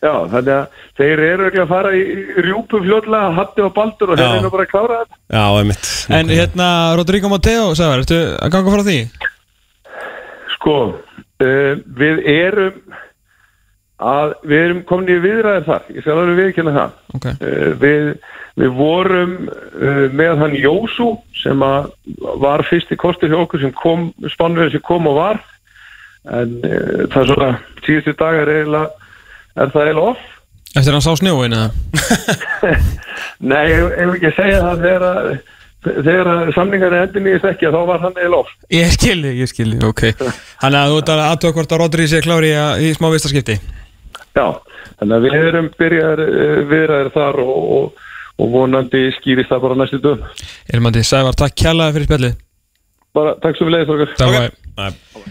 Já, 0.00 0.12
þannig 0.32 0.52
að 0.56 0.84
þeir 1.00 1.22
eru 1.28 1.46
ekki 1.50 1.60
að 1.60 1.72
fara 1.72 1.90
í 1.96 2.04
rjúpu 2.44 2.78
fljóðlega, 2.84 3.32
hatti 3.36 3.64
og 3.66 3.72
baldur 3.76 4.12
og 4.14 4.20
þeir 4.20 4.36
eru 4.38 4.50
bara 4.54 4.64
að 4.64 4.70
klára 4.70 5.00
þetta. 5.02 5.18
Já, 5.36 5.42
einmitt 5.60 5.88
En 6.20 6.30
hérna, 6.32 6.68
Rodrigo 7.00 7.28
Mateo, 7.32 7.66
sagði, 7.76 7.98
ertu 8.04 8.20
að 8.40 8.54
ganga 8.54 8.72
frá 8.76 8.84
því? 8.86 8.98
Sko, 10.56 10.76
uh, 11.44 11.78
við 12.00 12.20
erum 12.30 12.98
að 14.00 14.34
við 14.48 14.62
erum 14.64 14.82
komin 14.88 15.12
í 15.12 15.20
viðræðir 15.20 15.66
þar, 15.66 15.88
ég 15.92 16.04
skal 16.04 16.16
alveg 16.16 16.38
viðkynna 16.40 16.76
það. 16.76 16.94
Ok, 17.16 17.26
Uh, 17.30 17.70
við, 17.80 18.06
við 18.60 18.74
vorum 18.78 19.36
uh, 19.50 20.06
með 20.16 20.40
hann 20.40 20.56
Jósú 20.56 21.10
sem 21.40 21.62
að 21.64 21.90
var 22.40 22.64
fyrsti 22.68 22.98
kostur 23.00 23.32
hjá 23.32 23.38
okkur 23.42 23.64
sem 23.64 23.72
kom, 23.76 24.10
spannverðin 24.32 24.76
sem 24.76 24.84
kom 24.84 25.08
og 25.10 25.20
var 25.20 25.40
en 26.28 26.58
uh, 26.64 27.06
það 27.12 27.22
er 27.22 27.30
svona 27.30 27.50
síðustu 27.84 28.16
dagar 28.20 28.50
eiginlega, 28.52 29.08
er 29.56 29.72
það 29.72 29.86
eiginlega 29.86 30.12
off 30.14 30.28
eftir 30.76 30.94
hann 30.94 31.04
sá 31.04 31.14
snjóin 31.18 31.56
eða? 31.56 31.70
Nei, 33.50 33.64
ef 33.72 34.12
ekki 34.14 34.28
að 34.28 34.36
segja 34.36 34.60
það 34.66 34.84
þegar 34.84 35.06
að 35.08 35.30
þegar 35.84 36.30
að 36.32 36.50
samningar 36.56 36.96
er 36.96 37.06
endur 37.06 37.24
nýjast 37.24 37.46
ekki 37.50 37.70
þá 37.72 37.78
var 37.88 38.02
hann 38.04 38.18
eiginlega 38.18 38.42
off 38.42 38.50
Ég 38.74 38.92
skilji, 38.96 39.32
ég 39.40 39.50
skilji, 39.50 39.80
ok. 39.86 40.02
Þannig 40.60 40.80
að 40.80 40.92
þú 40.92 40.98
ert 41.00 41.12
að 41.14 41.22
aðtöða 41.28 41.56
hvort 41.56 41.74
að 41.74 41.82
Rodri 41.82 42.08
sé 42.10 42.20
klári 42.24 42.52
í, 42.52 42.60
í 42.84 42.92
smá 42.98 43.08
vistaskipti? 43.14 43.56
Já, 44.36 44.46
þannig 45.00 45.16
að 45.16 45.26
við 45.26 45.38
erum 45.40 45.72
byrjar 45.80 46.22
uh, 46.26 46.60
viðræðir 46.70 47.10
þar 47.16 47.40
og, 47.46 47.56
og, 47.78 48.04
og 48.40 48.52
vonandi 48.52 49.02
skýrist 49.18 49.50
það 49.50 49.64
bara 49.66 49.80
næstu 49.80 50.00
dögum. 50.04 50.46
Elmandi, 50.70 51.02
Sævar, 51.06 51.38
takk 51.38 51.56
kjærlega 51.58 51.96
fyrir 51.96 52.10
spjallið. 52.10 52.38
Bara 53.16 53.34
takk 53.42 53.58
svo 53.58 53.66
við 53.66 53.74
leiðist 53.74 53.94
okkur 53.96 54.12
Takk 54.20 54.30
Ok. 54.30 54.36
okay. 54.38 55.24